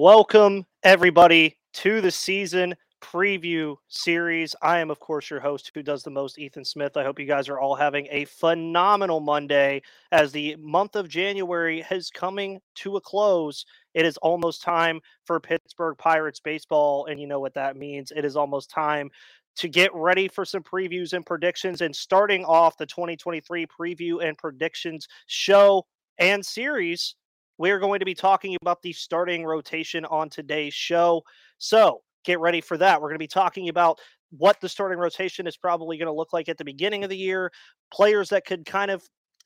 Welcome, 0.00 0.64
everybody, 0.84 1.56
to 1.72 2.00
the 2.00 2.12
season 2.12 2.76
preview 3.02 3.74
series. 3.88 4.54
I 4.62 4.78
am, 4.78 4.92
of 4.92 5.00
course, 5.00 5.28
your 5.28 5.40
host 5.40 5.72
who 5.74 5.82
does 5.82 6.04
the 6.04 6.10
most, 6.10 6.38
Ethan 6.38 6.64
Smith. 6.64 6.96
I 6.96 7.02
hope 7.02 7.18
you 7.18 7.26
guys 7.26 7.48
are 7.48 7.58
all 7.58 7.74
having 7.74 8.06
a 8.12 8.24
phenomenal 8.26 9.18
Monday 9.18 9.82
as 10.12 10.30
the 10.30 10.54
month 10.60 10.94
of 10.94 11.08
January 11.08 11.84
is 11.90 12.10
coming 12.10 12.60
to 12.76 12.94
a 12.94 13.00
close. 13.00 13.66
It 13.92 14.06
is 14.06 14.16
almost 14.18 14.62
time 14.62 15.00
for 15.24 15.40
Pittsburgh 15.40 15.98
Pirates 15.98 16.38
baseball, 16.38 17.06
and 17.06 17.20
you 17.20 17.26
know 17.26 17.40
what 17.40 17.54
that 17.54 17.76
means. 17.76 18.12
It 18.14 18.24
is 18.24 18.36
almost 18.36 18.70
time 18.70 19.10
to 19.56 19.68
get 19.68 19.92
ready 19.92 20.28
for 20.28 20.44
some 20.44 20.62
previews 20.62 21.12
and 21.12 21.26
predictions. 21.26 21.80
And 21.80 21.94
starting 21.94 22.44
off 22.44 22.76
the 22.76 22.86
2023 22.86 23.66
preview 23.66 24.24
and 24.24 24.38
predictions 24.38 25.08
show 25.26 25.86
and 26.20 26.46
series 26.46 27.16
we 27.58 27.70
are 27.70 27.78
going 27.78 27.98
to 27.98 28.06
be 28.06 28.14
talking 28.14 28.56
about 28.62 28.82
the 28.82 28.92
starting 28.92 29.44
rotation 29.44 30.04
on 30.06 30.30
today's 30.30 30.74
show. 30.74 31.22
So 31.58 32.00
get 32.24 32.40
ready 32.40 32.60
for 32.60 32.76
that. 32.78 33.00
We're 33.00 33.08
going 33.08 33.16
to 33.16 33.18
be 33.18 33.26
talking 33.26 33.68
about 33.68 33.98
what 34.30 34.60
the 34.60 34.68
starting 34.68 34.98
rotation 34.98 35.46
is 35.46 35.56
probably 35.56 35.98
going 35.98 36.06
to 36.06 36.12
look 36.12 36.32
like 36.32 36.48
at 36.48 36.58
the 36.58 36.64
beginning 36.64 37.02
of 37.02 37.10
the 37.10 37.16
year, 37.16 37.50
players 37.92 38.28
that 38.28 38.44
could 38.46 38.64
kind 38.64 38.90
of 38.90 39.02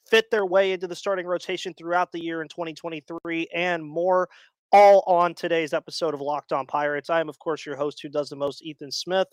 fit 0.08 0.30
their 0.30 0.44
way 0.44 0.72
into 0.72 0.88
the 0.88 0.96
starting 0.96 1.26
rotation 1.26 1.72
throughout 1.74 2.10
the 2.12 2.22
year 2.22 2.42
in 2.42 2.48
2023, 2.48 3.48
and 3.54 3.84
more. 3.84 4.28
All 4.74 5.04
on 5.06 5.34
today's 5.34 5.74
episode 5.74 6.14
of 6.14 6.22
Locked 6.22 6.50
On 6.50 6.66
Pirates. 6.66 7.10
I 7.10 7.20
am, 7.20 7.28
of 7.28 7.38
course, 7.38 7.66
your 7.66 7.76
host 7.76 8.00
who 8.00 8.08
does 8.08 8.30
the 8.30 8.36
most, 8.36 8.62
Ethan 8.62 8.90
Smith. 8.90 9.28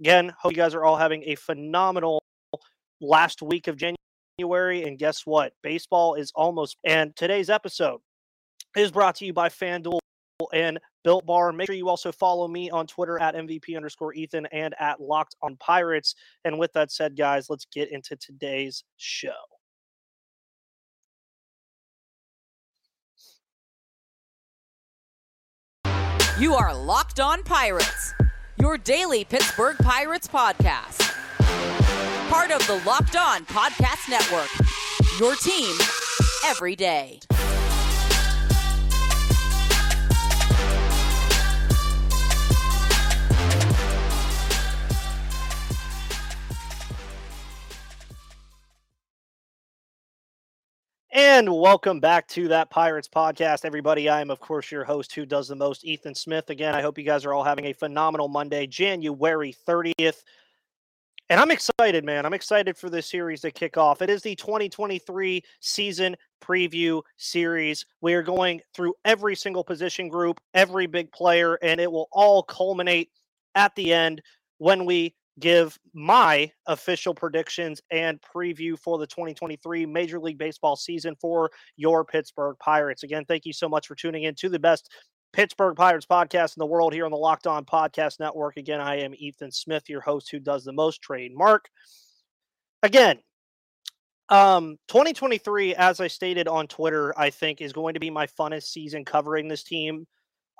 Again, 0.00 0.32
hope 0.40 0.52
you 0.52 0.56
guys 0.56 0.74
are 0.74 0.84
all 0.84 0.96
having 0.96 1.22
a 1.24 1.34
phenomenal 1.34 2.22
last 3.00 3.42
week 3.42 3.68
of 3.68 3.76
January. 3.76 4.84
And 4.84 4.98
guess 4.98 5.26
what? 5.26 5.52
Baseball 5.62 6.14
is 6.14 6.32
almost. 6.34 6.78
And 6.86 7.14
today's 7.16 7.50
episode, 7.50 8.00
is 8.76 8.90
brought 8.90 9.16
to 9.16 9.26
you 9.26 9.32
by 9.32 9.48
FanDuel 9.48 9.98
and 10.52 10.78
Built 11.04 11.26
Bar. 11.26 11.52
Make 11.52 11.66
sure 11.66 11.74
you 11.74 11.88
also 11.88 12.12
follow 12.12 12.46
me 12.48 12.70
on 12.70 12.86
Twitter 12.86 13.20
at 13.20 13.34
MVP 13.34 13.76
underscore 13.76 14.14
Ethan 14.14 14.46
and 14.52 14.74
at 14.78 15.00
Locked 15.00 15.36
on 15.42 15.56
Pirates. 15.56 16.14
And 16.44 16.58
with 16.58 16.72
that 16.74 16.92
said, 16.92 17.16
guys, 17.16 17.50
let's 17.50 17.66
get 17.72 17.90
into 17.90 18.16
today's 18.16 18.84
show. 18.96 19.30
You 26.38 26.54
are 26.54 26.72
Locked 26.72 27.18
on 27.18 27.42
Pirates, 27.42 28.14
your 28.60 28.78
daily 28.78 29.24
Pittsburgh 29.24 29.76
Pirates 29.78 30.28
podcast. 30.28 31.14
Part 32.28 32.52
of 32.52 32.64
the 32.68 32.80
Locked 32.86 33.16
On 33.16 33.44
Podcast 33.46 34.08
Network, 34.08 34.48
your 35.18 35.34
team 35.34 35.74
every 36.44 36.76
day. 36.76 37.18
And 51.20 51.52
welcome 51.52 51.98
back 51.98 52.28
to 52.28 52.46
that 52.46 52.70
Pirates 52.70 53.08
podcast, 53.08 53.64
everybody. 53.64 54.08
I 54.08 54.20
am, 54.20 54.30
of 54.30 54.38
course, 54.38 54.70
your 54.70 54.84
host 54.84 55.12
who 55.12 55.26
does 55.26 55.48
the 55.48 55.56
most, 55.56 55.84
Ethan 55.84 56.14
Smith. 56.14 56.48
Again, 56.48 56.76
I 56.76 56.80
hope 56.80 56.96
you 56.96 57.02
guys 57.02 57.24
are 57.24 57.34
all 57.34 57.42
having 57.42 57.64
a 57.64 57.72
phenomenal 57.72 58.28
Monday, 58.28 58.68
January 58.68 59.52
30th. 59.66 60.22
And 61.28 61.40
I'm 61.40 61.50
excited, 61.50 62.04
man. 62.04 62.24
I'm 62.24 62.34
excited 62.34 62.76
for 62.76 62.88
this 62.88 63.10
series 63.10 63.40
to 63.40 63.50
kick 63.50 63.76
off. 63.76 64.00
It 64.00 64.10
is 64.10 64.22
the 64.22 64.36
2023 64.36 65.42
season 65.58 66.14
preview 66.40 67.02
series. 67.16 67.84
We 68.00 68.14
are 68.14 68.22
going 68.22 68.60
through 68.72 68.94
every 69.04 69.34
single 69.34 69.64
position 69.64 70.08
group, 70.08 70.40
every 70.54 70.86
big 70.86 71.10
player, 71.10 71.58
and 71.62 71.80
it 71.80 71.90
will 71.90 72.08
all 72.12 72.44
culminate 72.44 73.10
at 73.56 73.74
the 73.74 73.92
end 73.92 74.22
when 74.58 74.84
we 74.84 75.16
give 75.38 75.78
my 75.94 76.50
official 76.66 77.14
predictions 77.14 77.80
and 77.90 78.20
preview 78.20 78.78
for 78.78 78.98
the 78.98 79.06
2023 79.06 79.86
Major 79.86 80.20
League 80.20 80.38
Baseball 80.38 80.76
season 80.76 81.14
for 81.20 81.50
your 81.76 82.04
Pittsburgh 82.04 82.56
Pirates. 82.58 83.02
Again, 83.02 83.24
thank 83.24 83.46
you 83.46 83.52
so 83.52 83.68
much 83.68 83.86
for 83.86 83.94
tuning 83.94 84.24
in 84.24 84.34
to 84.36 84.48
the 84.48 84.58
best 84.58 84.90
Pittsburgh 85.32 85.76
Pirates 85.76 86.06
podcast 86.06 86.56
in 86.56 86.60
the 86.60 86.66
world 86.66 86.92
here 86.92 87.04
on 87.04 87.10
the 87.10 87.16
Locked 87.16 87.46
On 87.46 87.64
Podcast 87.64 88.18
Network. 88.20 88.56
Again, 88.56 88.80
I 88.80 89.00
am 89.00 89.14
Ethan 89.14 89.52
Smith, 89.52 89.88
your 89.88 90.00
host 90.00 90.30
who 90.30 90.40
does 90.40 90.64
the 90.64 90.72
most 90.72 91.02
trademark. 91.02 91.68
Again, 92.82 93.18
um, 94.30 94.76
2023, 94.88 95.74
as 95.74 96.00
I 96.00 96.06
stated 96.06 96.48
on 96.48 96.66
Twitter, 96.66 97.18
I 97.18 97.30
think 97.30 97.60
is 97.60 97.72
going 97.72 97.94
to 97.94 98.00
be 98.00 98.10
my 98.10 98.26
funnest 98.26 98.64
season 98.64 99.04
covering 99.04 99.48
this 99.48 99.62
team. 99.62 100.06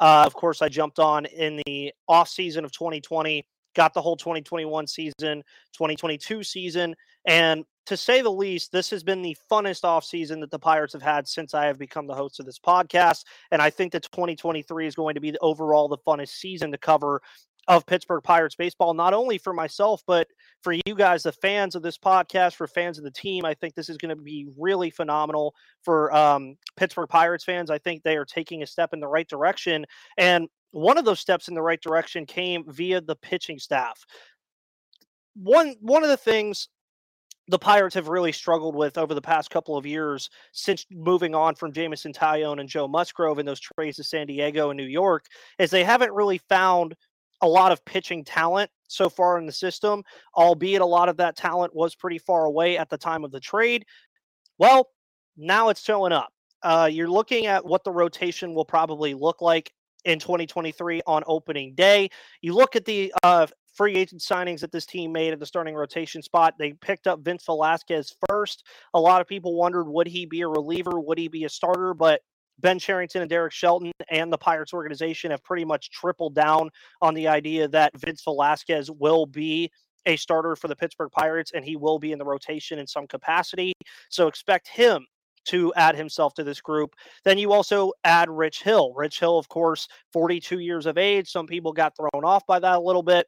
Uh, 0.01 0.25
of 0.27 0.35
course, 0.35 0.63
I 0.63 0.69
jumped 0.69 0.99
on 0.99 1.27
in 1.27 1.61
the 1.67 1.93
off 2.09 2.29
season 2.29 2.65
of 2.65 2.73
2020 2.73 3.45
got 3.79 3.95
the 3.95 4.03
whole 4.03 4.17
2021 4.17 4.89
season, 4.89 5.45
2022 5.73 6.43
season. 6.43 6.97
And 7.27 7.65
to 7.87 7.97
say 7.97 8.23
the 8.23 8.31
least, 8.31 8.73
this 8.73 8.91
has 8.91 9.05
been 9.05 9.23
the 9.23 9.37
funnest 9.51 9.83
offseason 9.83 10.41
that 10.41 10.51
the 10.51 10.59
Pirates 10.59 10.95
have 10.95 11.03
had 11.03 11.29
since 11.29 11.55
I 11.55 11.67
have 11.67 11.79
become 11.79 12.09
the 12.09 12.15
host 12.15 12.41
of 12.41 12.47
this 12.47 12.59
podcast. 12.59 13.25
And 13.53 13.63
I 13.63 13.71
think 13.71 13.93
that 13.93 14.03
2023 14.03 14.89
is 14.89 14.97
going 14.97 15.15
to 15.15 15.21
be 15.21 15.31
the, 15.31 15.39
overall 15.39 15.87
the 15.87 15.97
funnest 15.99 16.31
season 16.31 16.73
to 16.73 16.79
cover 16.79 17.23
of 17.69 17.87
Pittsburgh 17.87 18.25
Pirates 18.25 18.57
baseball, 18.57 18.95
not 18.95 19.15
only 19.15 19.39
for 19.39 19.53
myself, 19.53 20.03
but 20.07 20.27
for 20.63 20.73
you 20.73 20.95
guys, 20.97 21.23
the 21.23 21.33
fans 21.33 21.77
of 21.77 21.83
this 21.83 21.99
podcast, 21.99 22.55
for 22.55 22.67
fans 22.67 22.99
of 22.99 23.05
the 23.05 23.11
team. 23.13 23.45
I 23.45 23.55
think 23.55 23.75
this 23.75 23.91
is 23.91 23.99
going 23.99 24.17
to 24.17 24.21
be 24.21 24.49
really 24.59 24.91
phenomenal 24.91 25.55
for 25.85 26.13
um, 26.13 26.57
Pittsburgh 26.77 27.09
Pirates 27.09 27.45
fans. 27.45 27.71
I 27.71 27.79
think 27.79 28.03
they 28.03 28.17
are 28.17 28.25
taking 28.25 28.63
a 28.63 28.67
step 28.67 28.93
in 28.93 29.01
the 29.01 29.07
right 29.07 29.29
direction. 29.29 29.85
And 30.17 30.49
one 30.71 30.99
of 30.99 31.05
those 31.05 31.21
steps 31.21 31.49
in 31.49 31.55
the 31.55 31.63
right 31.63 31.81
direction 31.81 32.27
came 32.27 32.65
via 32.69 33.01
the 33.01 33.17
pitching 33.17 33.59
staff. 33.59 34.05
One 35.35 35.77
one 35.81 36.03
of 36.03 36.11
the 36.11 36.17
things 36.17 36.69
the 37.49 37.59
Pirates 37.59 37.95
have 37.95 38.09
really 38.09 38.33
struggled 38.33 38.77
with 38.77 38.99
over 38.99 39.15
the 39.15 39.23
past 39.23 39.51
couple 39.51 39.77
of 39.77 39.87
years 39.87 40.29
since 40.53 40.85
moving 40.91 41.35
on 41.35 41.55
from 41.55 41.73
Jameson 41.73 42.13
Taillon 42.13 42.61
and 42.61 42.69
Joe 42.69 42.87
Musgrove 42.87 43.39
in 43.39 43.47
those 43.47 43.61
trades 43.61 43.97
to 43.97 44.05
San 44.05 44.27
Diego 44.27 44.71
and 44.71 44.77
New 44.77 44.85
York 44.85 45.25
is 45.59 45.71
they 45.71 45.85
haven't 45.85 46.13
really 46.13 46.39
found 46.49 46.95
a 47.41 47.49
lot 47.49 47.73
of 47.73 47.85
pitching 47.85 48.25
talent 48.25 48.71
so 48.89 49.09
far 49.09 49.39
in 49.39 49.47
the 49.47 49.53
system, 49.53 50.03
albeit 50.37 50.83
a 50.83 50.87
lot 50.87 51.09
of 51.09 51.17
that 51.19 51.37
talent 51.37 51.75
was 51.75 51.95
pretty 51.95 52.19
far 52.19 52.45
away 52.45 52.77
at 52.77 52.91
the 52.91 52.99
time 52.99 53.25
of 53.25 53.31
the 53.31 53.41
trade. 53.41 53.87
Well, 54.59 54.91
now 55.37 55.69
it's 55.69 55.83
showing 55.83 56.13
up. 56.13 56.31
Uh, 56.63 56.89
you're 56.91 57.09
looking 57.09 57.47
at 57.47 57.65
what 57.65 57.85
the 57.85 57.93
rotation 57.93 58.53
will 58.55 58.65
probably 58.65 59.15
look 59.15 59.41
like 59.41 59.73
in 60.09 60.19
2023 60.19 61.03
on 61.07 61.23
opening 61.27 61.75
day. 61.75 62.09
You 62.41 62.55
look 62.55 62.75
at 62.75 62.87
the 62.87 63.13
uh, 63.23 63.47
free 63.75 63.95
agent 63.95 64.23
signings 64.23 64.61
that 64.61 64.73
this 64.73 64.87
team 64.87 65.13
made 65.13 65.35
at 65.35 65.39
the 65.39 65.47
starting 65.47 65.75
rotation 65.75 66.23
spot. 66.23 66.55
They 66.59 66.73
picked 66.73 67.07
up 67.07 67.21
Vince 67.21 67.45
Velasquez 67.45 68.17
first. 68.29 68.65
A 68.95 69.01
lot 69.01 69.21
of 69.21 69.29
people 69.29 69.55
wondered 69.55 69.85
would 69.85 70.09
he 70.09 70.25
be 70.25 70.41
a 70.41 70.49
reliever? 70.49 70.99
Would 70.99 71.19
he 71.19 71.29
be 71.29 71.45
a 71.45 71.49
starter? 71.49 71.93
But 71.93 72.23
Ben 72.59 72.79
Cherington 72.79 73.21
and 73.21 73.31
Derek 73.31 73.53
Shelton 73.53 73.93
and 74.11 74.33
the 74.33 74.39
Pirates 74.39 74.73
organization 74.73 75.31
have 75.31 75.45
pretty 75.45 75.65
much 75.65 75.91
tripled 75.91 76.35
down 76.35 76.71
on 77.03 77.15
the 77.15 77.29
idea 77.29 77.69
that 77.69 77.97
Vince 78.01 78.23
Velasquez 78.25 78.91
will 78.91 79.27
be 79.27 79.71
a 80.07 80.17
starter 80.17 80.57
for 80.57 80.69
the 80.69 80.77
Pittsburgh 80.77 81.11
Pirates 81.13 81.53
and 81.55 81.65
he 81.65 81.77
will 81.77 81.99
be 81.99 82.13
in 82.13 82.19
the 82.19 82.25
rotation 82.25 82.79
in 82.79 82.87
some 82.87 83.07
capacity. 83.07 83.75
So 84.09 84.27
expect 84.27 84.69
him 84.69 85.07
to 85.49 85.73
add 85.75 85.97
himself 85.97 86.35
to 86.35 86.45
this 86.45 86.61
group. 86.61 86.95
Then 87.25 87.39
you 87.39 87.53
also 87.53 87.93
add 88.05 88.29
Rich 88.31 88.63
Hill. 88.63 88.93
Rich 88.95 89.21
Hill, 89.21 89.39
of 89.39 89.49
course, 89.49 89.89
42 90.13 90.59
years 90.59 90.87
of 90.87 90.99
age. 90.99 91.31
Some 91.31 91.47
people 91.47 91.73
got 91.73 91.97
thrown 91.97 92.25
off 92.25 92.47
by 92.47 92.59
that 92.59 92.77
a 92.77 92.81
little 92.81 93.03
bit. 93.03 93.27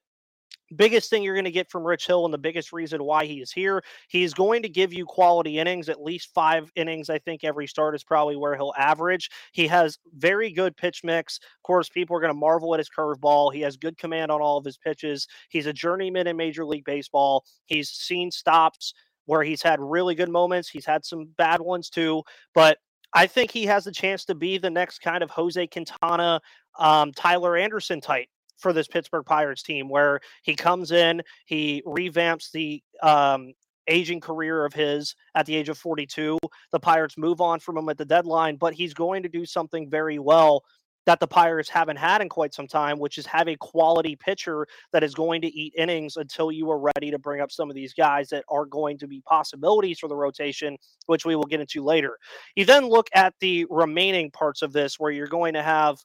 Biggest 0.76 1.10
thing 1.10 1.24
you're 1.24 1.34
going 1.34 1.44
to 1.44 1.50
get 1.50 1.68
from 1.68 1.84
Rich 1.84 2.06
Hill, 2.06 2.24
and 2.24 2.32
the 2.32 2.38
biggest 2.38 2.72
reason 2.72 3.02
why 3.02 3.24
he 3.24 3.40
is 3.40 3.50
here, 3.50 3.82
he's 4.08 4.32
going 4.34 4.62
to 4.62 4.68
give 4.68 4.92
you 4.92 5.04
quality 5.04 5.58
innings, 5.58 5.88
at 5.88 6.00
least 6.00 6.30
five 6.32 6.70
innings. 6.76 7.10
I 7.10 7.18
think 7.18 7.42
every 7.42 7.66
start 7.66 7.96
is 7.96 8.04
probably 8.04 8.36
where 8.36 8.54
he'll 8.54 8.74
average. 8.78 9.30
He 9.50 9.66
has 9.66 9.98
very 10.14 10.52
good 10.52 10.76
pitch 10.76 11.02
mix. 11.02 11.38
Of 11.38 11.62
course, 11.64 11.88
people 11.88 12.16
are 12.16 12.20
going 12.20 12.32
to 12.32 12.38
marvel 12.38 12.72
at 12.74 12.78
his 12.78 12.90
curveball. 12.90 13.52
He 13.52 13.62
has 13.62 13.76
good 13.76 13.98
command 13.98 14.30
on 14.30 14.40
all 14.40 14.58
of 14.58 14.64
his 14.64 14.78
pitches. 14.78 15.26
He's 15.48 15.66
a 15.66 15.72
journeyman 15.72 16.28
in 16.28 16.36
Major 16.36 16.64
League 16.64 16.84
Baseball. 16.84 17.44
He's 17.66 17.90
seen 17.90 18.30
stops 18.30 18.94
where 19.30 19.44
he's 19.44 19.62
had 19.62 19.78
really 19.78 20.16
good 20.16 20.28
moments. 20.28 20.68
He's 20.68 20.84
had 20.84 21.04
some 21.04 21.28
bad 21.38 21.60
ones 21.60 21.88
too, 21.88 22.24
but 22.52 22.78
I 23.14 23.28
think 23.28 23.52
he 23.52 23.64
has 23.66 23.86
a 23.86 23.92
chance 23.92 24.24
to 24.24 24.34
be 24.34 24.58
the 24.58 24.70
next 24.70 24.98
kind 24.98 25.22
of 25.22 25.30
Jose 25.30 25.68
Quintana, 25.68 26.40
um, 26.80 27.12
Tyler 27.12 27.56
Anderson 27.56 28.00
type 28.00 28.26
for 28.58 28.72
this 28.72 28.88
Pittsburgh 28.88 29.24
Pirates 29.24 29.62
team, 29.62 29.88
where 29.88 30.18
he 30.42 30.56
comes 30.56 30.90
in, 30.90 31.22
he 31.46 31.80
revamps 31.86 32.50
the 32.50 32.82
um, 33.04 33.52
aging 33.86 34.20
career 34.20 34.64
of 34.64 34.72
his 34.72 35.14
at 35.36 35.46
the 35.46 35.54
age 35.54 35.68
of 35.68 35.78
42. 35.78 36.36
The 36.72 36.80
Pirates 36.80 37.16
move 37.16 37.40
on 37.40 37.60
from 37.60 37.76
him 37.76 37.88
at 37.88 37.98
the 37.98 38.04
deadline, 38.04 38.56
but 38.56 38.74
he's 38.74 38.94
going 38.94 39.22
to 39.22 39.28
do 39.28 39.46
something 39.46 39.88
very 39.88 40.18
well 40.18 40.64
that 41.10 41.18
the 41.18 41.26
Pirates 41.26 41.68
haven't 41.68 41.96
had 41.96 42.22
in 42.22 42.28
quite 42.28 42.54
some 42.54 42.68
time, 42.68 42.96
which 42.96 43.18
is 43.18 43.26
have 43.26 43.48
a 43.48 43.56
quality 43.56 44.14
pitcher 44.14 44.64
that 44.92 45.02
is 45.02 45.12
going 45.12 45.40
to 45.40 45.48
eat 45.48 45.74
innings 45.76 46.16
until 46.16 46.52
you 46.52 46.70
are 46.70 46.78
ready 46.78 47.10
to 47.10 47.18
bring 47.18 47.40
up 47.40 47.50
some 47.50 47.68
of 47.68 47.74
these 47.74 47.92
guys 47.92 48.28
that 48.28 48.44
are 48.48 48.64
going 48.64 48.96
to 48.96 49.08
be 49.08 49.20
possibilities 49.22 49.98
for 49.98 50.06
the 50.06 50.14
rotation, 50.14 50.76
which 51.06 51.24
we 51.24 51.34
will 51.34 51.46
get 51.46 51.58
into 51.58 51.82
later. 51.82 52.16
You 52.54 52.64
then 52.64 52.86
look 52.86 53.08
at 53.12 53.34
the 53.40 53.66
remaining 53.70 54.30
parts 54.30 54.62
of 54.62 54.72
this 54.72 55.00
where 55.00 55.10
you're 55.10 55.26
going 55.26 55.54
to 55.54 55.64
have 55.64 55.98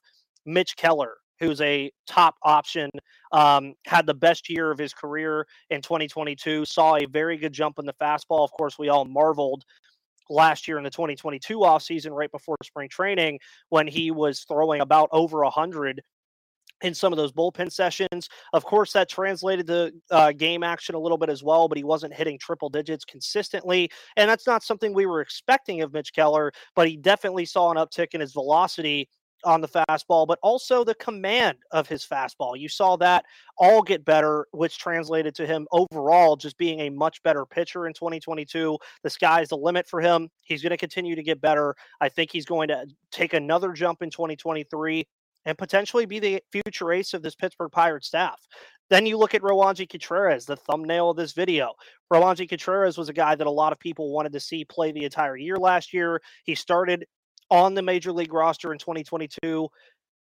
Mitch 0.44 0.76
Keller, 0.76 1.18
who's 1.38 1.60
a 1.60 1.92
top 2.08 2.34
option, 2.42 2.90
um, 3.30 3.74
had 3.86 4.06
the 4.06 4.14
best 4.14 4.50
year 4.50 4.72
of 4.72 4.78
his 4.78 4.92
career 4.92 5.46
in 5.70 5.82
2022, 5.82 6.64
saw 6.64 6.96
a 6.96 7.06
very 7.06 7.36
good 7.36 7.52
jump 7.52 7.78
in 7.78 7.86
the 7.86 7.94
fastball. 8.02 8.42
Of 8.42 8.50
course, 8.50 8.76
we 8.76 8.88
all 8.88 9.04
marveled 9.04 9.64
last 10.28 10.68
year 10.68 10.78
in 10.78 10.84
the 10.84 10.90
2022 10.90 11.58
offseason 11.58 12.10
right 12.10 12.30
before 12.30 12.56
spring 12.64 12.88
training 12.88 13.38
when 13.68 13.86
he 13.86 14.10
was 14.10 14.40
throwing 14.40 14.80
about 14.80 15.08
over 15.12 15.42
100 15.42 16.02
in 16.82 16.94
some 16.94 17.12
of 17.12 17.16
those 17.16 17.32
bullpen 17.32 17.72
sessions. 17.72 18.28
Of 18.52 18.64
course, 18.64 18.92
that 18.92 19.08
translated 19.08 19.66
to 19.68 19.92
uh, 20.10 20.32
game 20.32 20.62
action 20.62 20.94
a 20.94 20.98
little 20.98 21.18
bit 21.18 21.30
as 21.30 21.42
well, 21.42 21.68
but 21.68 21.78
he 21.78 21.84
wasn't 21.84 22.14
hitting 22.14 22.38
triple 22.38 22.68
digits 22.68 23.04
consistently. 23.04 23.90
And 24.16 24.28
that's 24.28 24.46
not 24.46 24.62
something 24.62 24.92
we 24.92 25.06
were 25.06 25.20
expecting 25.20 25.80
of 25.80 25.92
Mitch 25.92 26.12
Keller, 26.12 26.52
but 26.74 26.88
he 26.88 26.96
definitely 26.96 27.46
saw 27.46 27.70
an 27.70 27.76
uptick 27.76 28.08
in 28.12 28.20
his 28.20 28.32
velocity 28.32 29.08
on 29.44 29.60
the 29.60 29.68
fastball, 29.68 30.26
but 30.26 30.38
also 30.42 30.84
the 30.84 30.94
command 30.94 31.58
of 31.70 31.88
his 31.88 32.04
fastball. 32.04 32.58
You 32.58 32.68
saw 32.68 32.96
that 32.96 33.24
all 33.58 33.82
get 33.82 34.04
better, 34.04 34.46
which 34.52 34.78
translated 34.78 35.34
to 35.36 35.46
him 35.46 35.66
overall 35.72 36.36
just 36.36 36.58
being 36.58 36.80
a 36.80 36.90
much 36.90 37.22
better 37.22 37.46
pitcher 37.46 37.86
in 37.86 37.92
2022. 37.92 38.78
The 39.02 39.10
sky's 39.10 39.48
the 39.48 39.56
limit 39.56 39.88
for 39.88 40.00
him. 40.00 40.28
He's 40.42 40.62
going 40.62 40.70
to 40.70 40.76
continue 40.76 41.14
to 41.14 41.22
get 41.22 41.40
better. 41.40 41.74
I 42.00 42.08
think 42.08 42.32
he's 42.32 42.46
going 42.46 42.68
to 42.68 42.86
take 43.10 43.34
another 43.34 43.72
jump 43.72 44.02
in 44.02 44.10
2023 44.10 45.06
and 45.46 45.56
potentially 45.56 46.06
be 46.06 46.18
the 46.18 46.42
future 46.50 46.92
ace 46.92 47.14
of 47.14 47.22
this 47.22 47.36
Pittsburgh 47.36 47.70
Pirates 47.70 48.08
staff. 48.08 48.40
Then 48.88 49.06
you 49.06 49.16
look 49.16 49.34
at 49.34 49.42
Roansy 49.42 49.88
Contreras, 49.88 50.44
the 50.44 50.56
thumbnail 50.56 51.10
of 51.10 51.16
this 51.16 51.32
video. 51.32 51.72
Roansy 52.12 52.48
Contreras 52.48 52.96
was 52.96 53.08
a 53.08 53.12
guy 53.12 53.34
that 53.34 53.46
a 53.46 53.50
lot 53.50 53.72
of 53.72 53.80
people 53.80 54.12
wanted 54.12 54.32
to 54.32 54.40
see 54.40 54.64
play 54.64 54.92
the 54.92 55.04
entire 55.04 55.36
year 55.36 55.56
last 55.56 55.92
year. 55.92 56.20
He 56.44 56.54
started 56.54 57.04
on 57.50 57.74
the 57.74 57.82
major 57.82 58.12
league 58.12 58.32
roster 58.32 58.72
in 58.72 58.78
2022. 58.78 59.68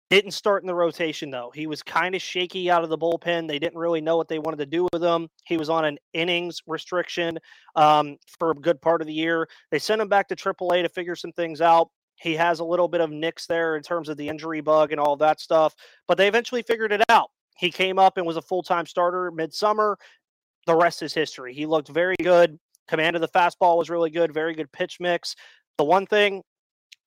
Didn't 0.09 0.31
start 0.31 0.63
in 0.63 0.67
the 0.67 0.73
rotation 0.73 1.29
though. 1.29 1.51
He 1.53 1.67
was 1.67 1.83
kind 1.83 2.15
of 2.15 2.21
shaky 2.21 2.71
out 2.71 2.83
of 2.83 2.89
the 2.89 2.97
bullpen. 2.97 3.47
They 3.47 3.59
didn't 3.59 3.77
really 3.77 4.01
know 4.01 4.17
what 4.17 4.27
they 4.27 4.39
wanted 4.39 4.57
to 4.57 4.65
do 4.65 4.87
with 4.91 5.03
him. 5.03 5.27
He 5.45 5.55
was 5.55 5.69
on 5.69 5.85
an 5.85 5.99
innings 6.13 6.61
restriction 6.65 7.37
um, 7.75 8.17
for 8.39 8.51
a 8.51 8.55
good 8.55 8.81
part 8.81 9.01
of 9.01 9.07
the 9.07 9.13
year. 9.13 9.47
They 9.69 9.77
sent 9.77 10.01
him 10.01 10.09
back 10.09 10.27
to 10.29 10.35
AAA 10.35 10.81
to 10.81 10.89
figure 10.89 11.15
some 11.15 11.31
things 11.33 11.61
out. 11.61 11.89
He 12.15 12.35
has 12.35 12.59
a 12.59 12.65
little 12.65 12.87
bit 12.87 13.01
of 13.01 13.11
nicks 13.11 13.45
there 13.45 13.77
in 13.77 13.83
terms 13.83 14.09
of 14.09 14.17
the 14.17 14.27
injury 14.27 14.61
bug 14.61 14.91
and 14.91 14.99
all 14.99 15.15
that 15.17 15.39
stuff, 15.39 15.75
but 16.07 16.17
they 16.17 16.27
eventually 16.27 16.63
figured 16.63 16.91
it 16.91 17.03
out. 17.09 17.29
He 17.55 17.71
came 17.71 17.99
up 17.99 18.17
and 18.17 18.25
was 18.25 18.37
a 18.37 18.41
full 18.41 18.63
time 18.63 18.85
starter 18.87 19.31
midsummer. 19.31 19.97
The 20.65 20.75
rest 20.75 21.03
is 21.03 21.13
history. 21.13 21.53
He 21.53 21.65
looked 21.65 21.87
very 21.87 22.15
good. 22.21 22.57
Command 22.87 23.15
of 23.15 23.21
the 23.21 23.27
fastball 23.27 23.77
was 23.77 23.89
really 23.89 24.09
good. 24.09 24.33
Very 24.33 24.55
good 24.55 24.71
pitch 24.71 24.97
mix. 24.99 25.35
The 25.77 25.83
one 25.83 26.07
thing 26.07 26.41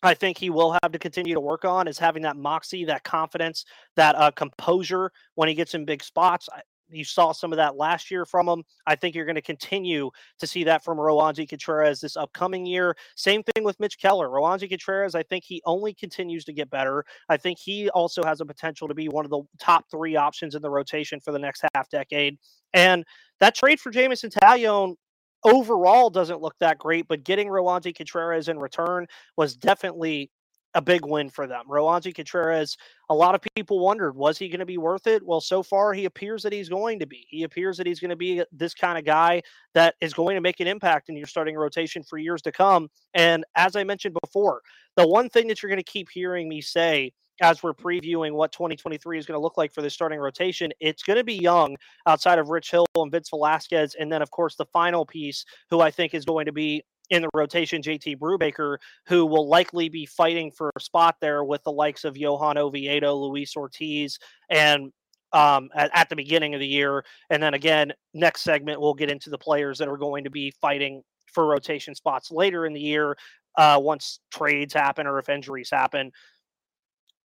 I 0.03 0.15
think 0.15 0.39
he 0.39 0.51
will 0.51 0.77
have 0.83 0.93
to 0.93 0.99
continue 0.99 1.35
to 1.35 1.41
work 1.41 1.65
on 1.65 1.87
is 1.87 1.99
having 1.99 2.23
that 2.23 2.37
moxie, 2.37 2.85
that 2.87 3.05
confidence, 3.05 3.65
that 3.97 4.17
uh, 4.17 4.31
composure 4.33 5.13
when 5.35 5.49
he 5.49 5.55
gets 5.55 5.75
in 5.75 5.85
big 5.85 6.03
spots. 6.03 6.49
I, 6.53 6.61
you 6.93 7.05
saw 7.05 7.33
some 7.33 7.53
of 7.53 7.57
that 7.57 7.77
last 7.77 8.11
year 8.11 8.25
from 8.25 8.49
him. 8.49 8.63
I 8.87 8.97
think 8.97 9.15
you're 9.15 9.25
going 9.25 9.37
to 9.37 9.43
continue 9.43 10.11
to 10.39 10.47
see 10.47 10.65
that 10.65 10.85
from 10.85 10.99
Roansy 10.99 11.49
Contreras 11.49 12.01
this 12.01 12.17
upcoming 12.17 12.67
year. 12.67 12.97
Same 13.17 13.43
thing 13.43 13.65
with 13.65 13.81
Mitch 13.81 13.99
Keller. 13.99 14.29
Roansy 14.29 14.69
Contreras, 14.69 15.15
I 15.15 15.23
think 15.23 15.45
he 15.45 15.63
only 15.65 15.95
continues 15.95 16.45
to 16.45 16.53
get 16.53 16.71
better. 16.71 17.05
I 17.29 17.37
think 17.37 17.59
he 17.59 17.89
also 17.91 18.23
has 18.25 18.41
a 18.41 18.47
potential 18.47 18.89
to 18.89 18.95
be 18.95 19.09
one 19.09 19.25
of 19.25 19.31
the 19.31 19.43
top 19.59 19.87
three 19.91 20.17
options 20.17 20.55
in 20.55 20.63
the 20.63 20.71
rotation 20.71 21.21
for 21.21 21.33
the 21.33 21.39
next 21.39 21.65
half 21.75 21.89
decade. 21.89 22.39
And 22.75 23.05
that 23.41 23.55
trade 23.55 23.81
for 23.81 23.91
Jameson 23.91 24.31
Taillon 24.31 24.97
overall 25.45 26.11
doesn't 26.11 26.41
look 26.41 26.57
that 26.61 26.79
great, 26.79 27.09
but 27.09 27.25
getting 27.25 27.49
Roansy 27.49 27.95
Contreras 27.95 28.49
in 28.49 28.59
return 28.59 29.07
was 29.37 29.57
definitely 29.57 30.31
a 30.75 30.81
big 30.81 31.05
win 31.05 31.29
for 31.29 31.47
them. 31.47 31.65
Roansy 31.69 32.15
Contreras, 32.15 32.77
a 33.11 33.15
lot 33.15 33.35
of 33.35 33.43
people 33.55 33.79
wondered, 33.79 34.17
was 34.17 34.39
he 34.39 34.49
going 34.49 34.61
to 34.61 34.67
be 34.67 34.79
worth 34.79 35.07
it? 35.07 35.23
Well, 35.25 35.41
so 35.41 35.63
far, 35.63 35.93
he 35.93 36.07
appears 36.07 36.43
that 36.43 36.53
he's 36.53 36.69
going 36.69 36.99
to 37.01 37.07
be. 37.07 37.27
He 37.29 37.43
appears 37.43 37.77
that 37.77 37.87
he's 37.87 38.01
going 38.01 38.11
to 38.11 38.17
be 38.17 38.41
uh, 38.41 38.45
this 38.53 38.75
kind 38.75 38.97
of 38.97 39.05
guy 39.05 39.43
that 39.75 39.97
is 40.01 40.15
going 40.15 40.35
to 40.35 40.41
make 40.41 40.61
an 40.61 40.67
impact 40.67 41.09
in 41.09 41.17
your 41.17 41.27
starting 41.27 41.57
rotation 41.57 42.03
for 42.03 42.17
years 42.17 42.41
to 42.43 42.53
come. 42.53 42.89
And 43.13 43.45
as 43.55 43.77
I 43.77 43.85
mentioned 43.85 44.17
before, 44.25 44.63
the 44.97 45.07
one 45.07 45.29
thing 45.29 45.47
that 45.49 45.63
you're 45.63 45.71
going 45.71 45.83
to 45.83 45.85
keep 45.85 46.09
hearing 46.11 46.49
me 46.49 46.61
say 46.61 47.13
as 47.41 47.63
we're 47.63 47.75
previewing 47.75 48.33
what 48.33 48.53
2023 48.53 49.19
is 49.19 49.27
going 49.27 49.39
to 49.39 49.43
look 49.43 49.57
like 49.57 49.73
for 49.73 49.83
the 49.83 49.91
starting 49.91 50.19
rotation, 50.19 50.73
it's 50.81 51.03
going 51.03 51.17
to 51.17 51.25
be 51.25 51.35
young 51.35 51.77
outside 52.07 52.39
of 52.39 52.49
Rich 52.49 52.71
Hill 52.71 52.87
and 52.97 53.11
Vince 53.11 53.31
Velasquez. 53.31 53.95
And 53.99 54.13
then, 54.13 54.23
of 54.23 54.31
course, 54.31 54.57
the 54.57 54.67
final 54.67 55.07
piece, 55.07 55.45
who 55.71 55.81
I 55.81 55.91
think 55.91 56.15
is 56.15 56.25
going 56.25 56.47
to 56.47 56.53
be 56.53 56.83
in 57.11 57.23
the 57.23 57.29
rotation, 57.35 57.83
JT 57.83 58.19
Brubaker, 58.19 58.79
who 59.07 59.27
will 59.27 59.49
likely 59.49 59.89
be 59.89 60.07
fighting 60.07 60.51
for 60.51 60.71
a 60.77 60.81
spot 60.81 61.17
there 61.21 61.45
with 61.45 61.63
the 61.65 61.73
likes 61.73 62.05
of 62.05 62.17
Johan 62.17 62.59
Oviedo, 62.59 63.15
Luis 63.15 63.57
Ortiz, 63.57 64.19
and 64.49 64.93
um, 65.33 65.71
at, 65.75 65.91
at, 65.95 66.09
the 66.11 66.17
beginning 66.17 66.55
of 66.55 66.61
the 66.61 66.67
year. 66.67 67.05
And 67.31 67.43
then 67.43 67.55
again, 67.55 67.93
next 68.13 68.43
segment, 68.43 68.81
we'll 68.81 68.95
get 68.95 69.11
into 69.11 69.31
the 69.31 69.39
players 69.39 69.79
that 69.79 69.89
are 69.89 69.97
going 69.97 70.25
to 70.25 70.31
be 70.31 70.53
fighting 70.61 71.03
for 71.33 71.47
rotation 71.47 71.95
spots 71.95 72.31
later 72.31 72.67
in 72.67 72.75
the 72.75 72.81
year 72.81 73.17
uh, 73.57 73.79
once 73.81 74.21
trades 74.31 74.75
happen 74.75 75.07
or 75.07 75.19
if 75.19 75.29
injuries 75.29 75.71
happen. 75.71 76.13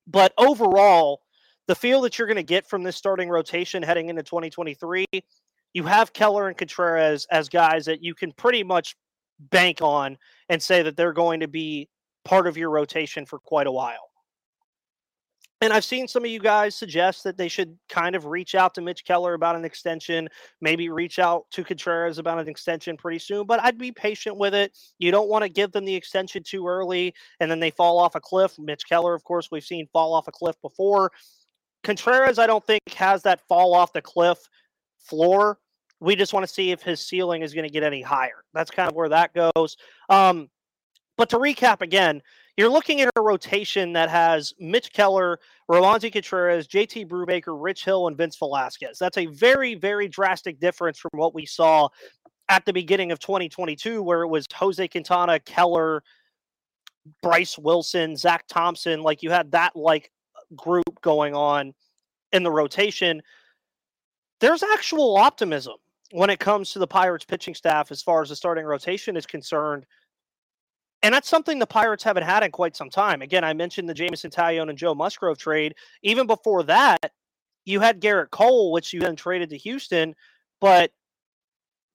But 0.07 0.33
overall, 0.37 1.21
the 1.67 1.75
feel 1.75 2.01
that 2.01 2.17
you're 2.17 2.27
going 2.27 2.37
to 2.37 2.43
get 2.43 2.65
from 2.65 2.83
this 2.83 2.95
starting 2.95 3.29
rotation 3.29 3.83
heading 3.83 4.09
into 4.09 4.23
2023, 4.23 5.05
you 5.73 5.83
have 5.83 6.13
Keller 6.13 6.47
and 6.47 6.57
Contreras 6.57 7.27
as 7.29 7.49
guys 7.49 7.85
that 7.85 8.01
you 8.01 8.15
can 8.15 8.31
pretty 8.31 8.63
much 8.63 8.95
bank 9.39 9.81
on 9.81 10.17
and 10.49 10.61
say 10.63 10.81
that 10.81 10.95
they're 10.95 11.13
going 11.13 11.41
to 11.41 11.47
be 11.47 11.89
part 12.25 12.47
of 12.47 12.57
your 12.57 12.69
rotation 12.69 13.25
for 13.25 13.39
quite 13.39 13.67
a 13.67 13.71
while. 13.71 14.09
And 15.61 15.73
I've 15.73 15.85
seen 15.85 16.07
some 16.07 16.23
of 16.23 16.29
you 16.29 16.39
guys 16.39 16.75
suggest 16.75 17.23
that 17.23 17.35
they 17.35 17.47
should 17.47 17.77
kind 17.89 18.15
of 18.15 18.25
reach 18.25 18.53
out 18.53 18.75
to 18.75 18.81
Mitch 18.81 19.03
Keller 19.05 19.33
about 19.33 19.55
an 19.55 19.65
extension, 19.65 20.29
maybe 20.61 20.89
reach 20.89 21.17
out 21.17 21.45
to 21.51 21.63
Contreras 21.63 22.19
about 22.19 22.39
an 22.39 22.47
extension 22.47 22.95
pretty 22.95 23.17
soon, 23.17 23.47
but 23.47 23.59
I'd 23.61 23.77
be 23.77 23.91
patient 23.91 24.37
with 24.37 24.53
it. 24.53 24.77
You 24.99 25.09
don't 25.09 25.29
want 25.29 25.43
to 25.43 25.49
give 25.49 25.71
them 25.71 25.85
the 25.85 25.95
extension 25.95 26.43
too 26.43 26.67
early 26.67 27.15
and 27.39 27.49
then 27.49 27.59
they 27.59 27.71
fall 27.71 27.97
off 27.97 28.13
a 28.13 28.19
cliff. 28.19 28.59
Mitch 28.59 28.87
Keller, 28.87 29.15
of 29.15 29.23
course, 29.23 29.49
we've 29.49 29.63
seen 29.63 29.87
fall 29.91 30.13
off 30.13 30.27
a 30.27 30.31
cliff 30.31 30.55
before. 30.61 31.11
Contreras, 31.83 32.37
I 32.37 32.45
don't 32.45 32.65
think 32.65 32.81
has 32.95 33.23
that 33.23 33.41
fall 33.47 33.73
off 33.73 33.93
the 33.93 34.01
cliff 34.01 34.37
floor. 34.99 35.57
We 35.99 36.15
just 36.15 36.33
want 36.33 36.45
to 36.45 36.53
see 36.53 36.69
if 36.69 36.83
his 36.83 36.99
ceiling 36.99 37.41
is 37.41 37.55
going 37.55 37.65
to 37.65 37.73
get 37.73 37.81
any 37.81 38.03
higher. 38.03 38.43
That's 38.53 38.69
kind 38.69 38.89
of 38.89 38.95
where 38.95 39.09
that 39.09 39.33
goes. 39.33 39.77
Um, 40.07 40.49
but 41.17 41.29
to 41.29 41.37
recap 41.39 41.81
again, 41.81 42.21
you're 42.57 42.69
looking 42.69 43.01
at 43.01 43.09
a 43.15 43.21
rotation 43.21 43.93
that 43.93 44.09
has 44.09 44.51
Mitch 44.59 44.91
Keller, 44.91 45.39
Roansy 45.69 46.11
Contreras, 46.11 46.67
JT 46.67 47.07
Brubaker, 47.07 47.55
Rich 47.55 47.85
Hill, 47.85 48.07
and 48.07 48.17
Vince 48.17 48.35
Velasquez. 48.35 48.97
That's 48.97 49.19
a 49.19 49.27
very, 49.27 49.75
very 49.75 50.07
drastic 50.07 50.59
difference 50.59 50.97
from 50.97 51.11
what 51.13 51.35
we 51.35 51.45
saw 51.45 51.87
at 52.49 52.65
the 52.65 52.73
beginning 52.73 53.11
of 53.11 53.19
2022, 53.19 54.01
where 54.01 54.23
it 54.23 54.27
was 54.27 54.47
Jose 54.55 54.87
Quintana, 54.87 55.39
Keller, 55.39 56.01
Bryce 57.21 57.59
Wilson, 57.59 58.17
Zach 58.17 58.45
Thompson. 58.47 59.03
Like 59.03 59.21
you 59.21 59.29
had 59.29 59.51
that 59.51 59.75
like 59.75 60.11
group 60.55 60.99
going 61.01 61.35
on 61.35 61.75
in 62.33 62.41
the 62.41 62.51
rotation. 62.51 63.21
There's 64.39 64.63
actual 64.63 65.15
optimism 65.17 65.75
when 66.11 66.31
it 66.31 66.39
comes 66.39 66.71
to 66.71 66.79
the 66.79 66.87
Pirates 66.87 67.25
pitching 67.25 67.53
staff 67.53 67.91
as 67.91 68.01
far 68.01 68.23
as 68.23 68.29
the 68.29 68.35
starting 68.35 68.65
rotation 68.65 69.15
is 69.15 69.27
concerned 69.27 69.85
and 71.03 71.13
that's 71.13 71.29
something 71.29 71.59
the 71.59 71.67
Pirates 71.67 72.03
haven't 72.03 72.23
had 72.23 72.43
in 72.43 72.51
quite 72.51 72.75
some 72.75 72.89
time. 72.89 73.21
Again, 73.21 73.43
I 73.43 73.53
mentioned 73.53 73.87
the 73.87 73.93
Jameson 73.93 74.31
Taillon 74.31 74.69
and 74.69 74.77
Joe 74.77 74.95
Musgrove 74.95 75.37
trade. 75.37 75.75
Even 76.03 76.27
before 76.27 76.63
that, 76.63 77.11
you 77.65 77.79
had 77.79 78.01
Gerrit 78.01 78.31
Cole, 78.31 78.71
which 78.71 78.93
you 78.93 78.99
then 78.99 79.15
traded 79.15 79.49
to 79.49 79.57
Houston, 79.57 80.15
but 80.59 80.91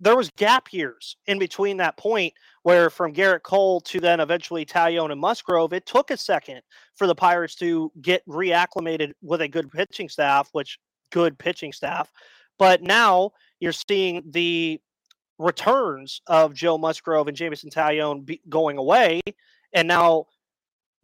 there 0.01 0.17
was 0.17 0.31
gap 0.31 0.73
years 0.73 1.17
in 1.27 1.39
between 1.39 1.77
that 1.77 1.97
point 1.97 2.35
where 2.65 2.91
from 2.91 3.15
Gerrit 3.15 3.43
Cole 3.43 3.81
to 3.83 4.01
then 4.01 4.19
eventually 4.19 4.67
Taillon 4.67 5.13
and 5.13 5.21
Musgrove, 5.21 5.73
it 5.73 5.87
took 5.87 6.11
a 6.11 6.17
second 6.17 6.61
for 6.97 7.07
the 7.07 7.15
Pirates 7.15 7.55
to 7.57 7.93
get 8.01 8.27
reacclimated 8.27 9.13
with 9.23 9.41
a 9.41 9.49
good 9.49 9.71
pitching 9.71 10.09
staff, 10.09 10.49
which 10.53 10.79
good 11.13 11.39
pitching 11.39 11.73
staff. 11.73 12.11
But 12.59 12.83
now 12.83 13.31
you're 13.61 13.73
seeing 13.73 14.23
the 14.29 14.81
returns 15.39 16.21
of 16.27 16.55
Joe 16.55 16.79
Musgrove 16.79 17.29
and 17.29 17.37
Jameson 17.37 17.71
Taillon 17.71 18.25
be- 18.25 18.41
going 18.49 18.79
away, 18.79 19.21
and 19.73 19.89
now 19.89 20.27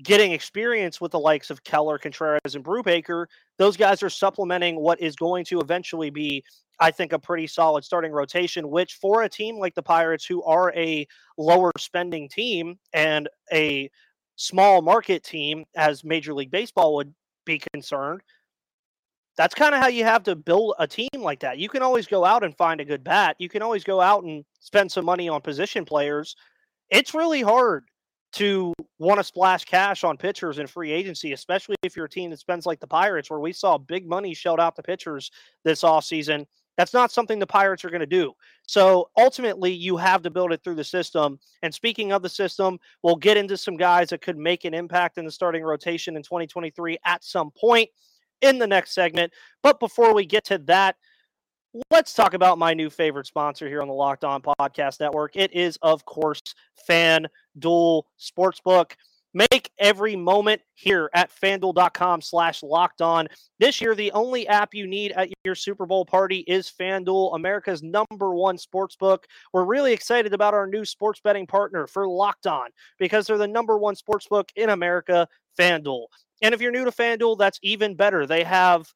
getting 0.03 0.33
experience 0.33 1.01
with 1.01 1.13
the 1.13 1.19
likes 1.19 1.51
of 1.51 1.65
Keller, 1.65 1.99
Contreras, 1.99 2.55
and 2.55 2.65
Brubaker, 2.65 3.27
those 3.59 3.77
guys 3.77 4.03
are 4.03 4.11
supplementing 4.11 4.79
what 4.79 5.01
is 5.01 5.17
going 5.17 5.45
to 5.47 5.61
eventually 5.61 6.11
be, 6.11 6.45
I 6.79 6.91
think, 6.91 7.13
a 7.13 7.19
pretty 7.19 7.49
solid 7.49 7.85
starting 7.85 8.13
rotation, 8.13 8.71
which 8.71 8.95
for 8.95 9.23
a 9.23 9.29
team 9.29 9.59
like 9.59 9.75
the 9.75 9.83
Pirates, 9.83 10.25
who 10.25 10.43
are 10.45 10.73
a 10.77 11.07
lower 11.37 11.73
spending 11.79 12.29
team 12.29 12.79
and 12.93 13.29
a 13.53 13.91
small 14.37 14.83
market 14.83 15.25
team, 15.25 15.65
as 15.77 16.05
Major 16.05 16.33
League 16.33 16.53
Baseball 16.53 16.95
would 16.95 17.13
be 17.45 17.61
concerned, 17.73 18.21
that's 19.39 19.55
kind 19.55 19.73
of 19.73 19.81
how 19.81 19.87
you 19.87 20.03
have 20.03 20.25
to 20.25 20.35
build 20.35 20.75
a 20.81 20.87
team 20.87 21.09
like 21.17 21.39
that. 21.41 21.59
You 21.59 21.69
can 21.69 21.81
always 21.81 22.09
go 22.09 22.25
out 22.25 22.43
and 22.43 22.55
find 22.57 22.81
a 22.81 22.85
good 22.85 23.05
bat. 23.05 23.37
You 23.39 23.49
can 23.49 23.63
always 23.63 23.85
go 23.85 24.01
out 24.01 24.25
and 24.25 24.45
spend 24.59 24.91
some 24.91 25.05
money 25.05 25.29
on 25.29 25.41
position 25.41 25.85
players. 25.85 26.35
It's 26.91 27.15
really 27.15 27.41
hard 27.41 27.85
to 28.33 28.75
want 28.99 29.21
to 29.21 29.25
splash 29.25 29.65
cash 29.65 30.03
on 30.03 30.17
pitchers 30.17 30.59
in 30.59 30.67
free 30.67 30.91
agency, 30.91 31.33
especially 31.33 31.77
if 31.85 31.95
you're 31.95 32.07
a 32.07 32.11
team 32.11 32.31
that 32.31 32.41
spends 32.41 32.67
like 32.67 32.81
the 32.81 32.89
Pirates, 32.89 33.31
where 33.31 33.39
we 33.39 33.53
saw 33.53 33.79
big 33.79 34.09
money 34.09 34.35
shelled 34.35 34.59
out 34.59 34.75
to 34.75 34.83
pitchers 34.83 35.31
this 35.63 35.83
offseason. 35.83 36.45
That's 36.77 36.93
not 36.93 37.13
something 37.13 37.39
the 37.39 37.47
Pirates 37.47 37.85
are 37.85 37.91
going 37.91 38.01
to 38.01 38.07
do. 38.07 38.33
So 38.67 39.09
ultimately, 39.17 39.73
you 39.73 39.97
have 39.97 40.23
to 40.23 40.31
build 40.31 40.53
it 40.53 40.65
through 40.65 40.75
the 40.75 40.85
system. 40.85 41.39
And 41.63 41.73
speaking 41.73 42.11
of 42.11 42.23
the 42.23 42.29
system, 42.29 42.81
we'll 43.05 43.17
get 43.17 43.37
into 43.37 43.57
some 43.57 43.77
guys 43.77 44.09
that 44.11 44.21
could 44.21 44.37
make 44.37 44.65
an 44.65 44.75
impact 44.75 45.17
in 45.17 45.25
the 45.25 45.31
starting 45.31 45.63
rotation 45.63 46.17
in 46.17 46.25
2023 46.25 46.99
at 47.05 47.23
some 47.23 47.53
point 47.53 47.89
in 48.41 48.59
the 48.59 48.67
next 48.67 48.93
segment. 48.93 49.33
But 49.63 49.81
before 49.81 50.15
we 50.15 50.27
get 50.27 50.45
to 50.47 50.59
that, 50.59 50.97
let's 51.91 52.15
talk 52.15 52.35
about 52.35 52.59
my 52.59 52.75
new 52.75 52.91
favorite 52.91 53.27
sponsor 53.27 53.69
here 53.69 53.83
on 53.83 53.89
the 53.89 53.95
Locked 53.95 54.25
On 54.25 54.43
Podcast 54.43 55.01
Network. 55.01 55.37
It 55.37 55.53
is, 55.55 55.79
of 55.83 56.05
course, 56.05 56.41
FanDuel 56.89 58.03
Sportsbook. 58.19 58.93
Make 59.35 59.71
every 59.79 60.17
moment 60.17 60.63
here 60.75 61.11
at 61.15 61.31
fanduel.com 61.31 62.23
slash 62.23 62.63
locked 62.63 63.03
on. 63.03 63.29
This 63.59 63.81
year, 63.81 63.95
the 63.95 64.11
only 64.13 64.49
app 64.49 64.75
you 64.75 64.87
need 64.87 65.13
at 65.13 65.29
your 65.45 65.55
Super 65.55 65.85
Bowl 65.87 66.05
party 66.05 66.39
is 66.41 66.73
FanDuel, 66.81 67.35
America's 67.35 67.83
number 67.83 68.35
one 68.35 68.57
sports 68.57 68.97
book. 68.97 69.27
We're 69.53 69.65
really 69.65 69.93
excited 69.93 70.33
about 70.33 70.55
our 70.55 70.67
new 70.67 70.85
sports 70.85 71.21
betting 71.23 71.47
partner 71.47 71.87
for 71.87 72.09
Locked 72.09 72.47
On 72.47 72.69
because 72.99 73.27
they're 73.27 73.39
the 73.39 73.47
number 73.47 73.77
one 73.77 73.97
sports 73.97 74.27
book 74.27 74.51
in 74.57 74.71
America, 74.71 75.29
FanDuel. 75.59 76.07
And 76.43 76.55
if 76.55 76.61
you're 76.61 76.73
new 76.73 76.85
to 76.85 76.91
FanDuel, 76.91 77.39
that's 77.39 77.59
even 77.63 77.95
better. 77.95 78.27
They 78.27 78.45
have 78.45 78.91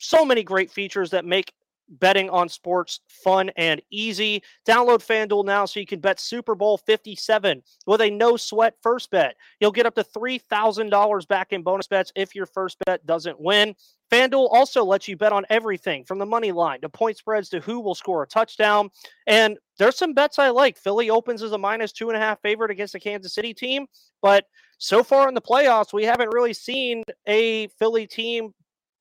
so 0.00 0.24
many 0.24 0.42
great 0.42 0.70
features 0.70 1.10
that 1.10 1.24
make 1.24 1.52
betting 1.88 2.30
on 2.30 2.48
sports 2.48 3.00
fun 3.08 3.50
and 3.56 3.82
easy. 3.90 4.42
Download 4.66 4.98
FanDuel 4.98 5.44
now 5.44 5.64
so 5.64 5.80
you 5.80 5.86
can 5.86 6.00
bet 6.00 6.20
Super 6.20 6.54
Bowl 6.54 6.78
57 6.78 7.62
with 7.86 8.00
a 8.00 8.10
no 8.10 8.36
sweat 8.36 8.74
first 8.82 9.10
bet. 9.10 9.36
You'll 9.60 9.72
get 9.72 9.86
up 9.86 9.94
to 9.96 10.04
$3,000 10.04 11.28
back 11.28 11.52
in 11.52 11.62
bonus 11.62 11.86
bets 11.86 12.12
if 12.14 12.34
your 12.34 12.46
first 12.46 12.78
bet 12.86 13.04
doesn't 13.06 13.40
win. 13.40 13.74
FanDuel 14.10 14.48
also 14.52 14.84
lets 14.84 15.08
you 15.08 15.16
bet 15.16 15.32
on 15.32 15.46
everything 15.48 16.04
from 16.04 16.18
the 16.18 16.26
money 16.26 16.52
line 16.52 16.80
to 16.82 16.88
point 16.88 17.16
spreads 17.16 17.48
to 17.48 17.60
who 17.60 17.80
will 17.80 17.94
score 17.94 18.22
a 18.22 18.26
touchdown. 18.26 18.90
And 19.26 19.58
there's 19.78 19.96
some 19.96 20.12
bets 20.12 20.38
I 20.38 20.50
like. 20.50 20.76
Philly 20.76 21.08
opens 21.08 21.42
as 21.42 21.52
a 21.52 21.58
minus 21.58 21.92
two 21.92 22.08
and 22.08 22.16
a 22.16 22.20
half 22.20 22.40
favorite 22.42 22.70
against 22.70 22.92
the 22.92 23.00
Kansas 23.00 23.34
City 23.34 23.54
team. 23.54 23.86
But 24.20 24.44
so 24.76 25.02
far 25.02 25.28
in 25.28 25.34
the 25.34 25.40
playoffs, 25.40 25.94
we 25.94 26.04
haven't 26.04 26.34
really 26.34 26.52
seen 26.52 27.04
a 27.26 27.68
Philly 27.78 28.06
team 28.06 28.52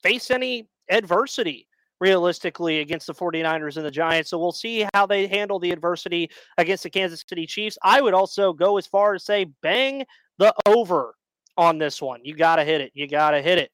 face 0.02 0.32
any 0.32 0.70
adversity 0.90 1.68
realistically 2.02 2.80
against 2.80 3.08
the 3.08 3.14
49ers 3.14 3.78
and 3.78 3.86
the 3.86 3.92
Giants. 3.92 4.32
So 4.32 4.40
we'll 4.40 4.52
see 4.52 4.86
how 4.94 5.06
they 5.06 5.28
handle 5.28 5.60
the 5.60 5.72
adversity 5.72 6.30
against 6.58 6.84
the 6.84 6.90
Kansas 6.90 7.24
City 7.30 7.46
Chiefs. 7.46 7.78
I 7.84 8.02
would 8.02 8.16
also 8.16 8.52
go 8.52 8.78
as 8.78 8.88
far 8.88 9.14
as 9.14 9.24
say 9.24 9.46
bang 9.62 10.04
the 10.40 10.54
over 10.66 11.14
on 11.58 11.78
this 11.78 12.02
one. 12.02 12.22
You 12.24 12.36
got 12.36 12.56
to 12.56 12.66
hit 12.66 12.82
it. 12.82 12.92
You 12.96 13.08
got 13.08 13.32
to 13.32 13.42
hit 13.42 13.60
it. 13.60 13.72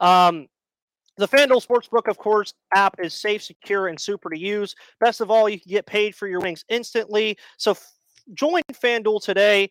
Um, 0.00 0.48
the 1.16 1.28
FanDuel 1.28 1.64
Sportsbook, 1.64 2.08
of 2.08 2.18
course, 2.18 2.54
app 2.74 2.96
is 2.98 3.14
safe, 3.14 3.42
secure, 3.42 3.88
and 3.88 4.00
super 4.00 4.30
to 4.30 4.38
use. 4.38 4.74
Best 5.00 5.20
of 5.20 5.30
all, 5.30 5.48
you 5.48 5.60
can 5.60 5.70
get 5.70 5.86
paid 5.86 6.14
for 6.14 6.26
your 6.26 6.40
winnings 6.40 6.64
instantly. 6.68 7.36
So 7.58 7.72
f- 7.72 7.92
join 8.34 8.62
FanDuel 8.72 9.22
today 9.22 9.68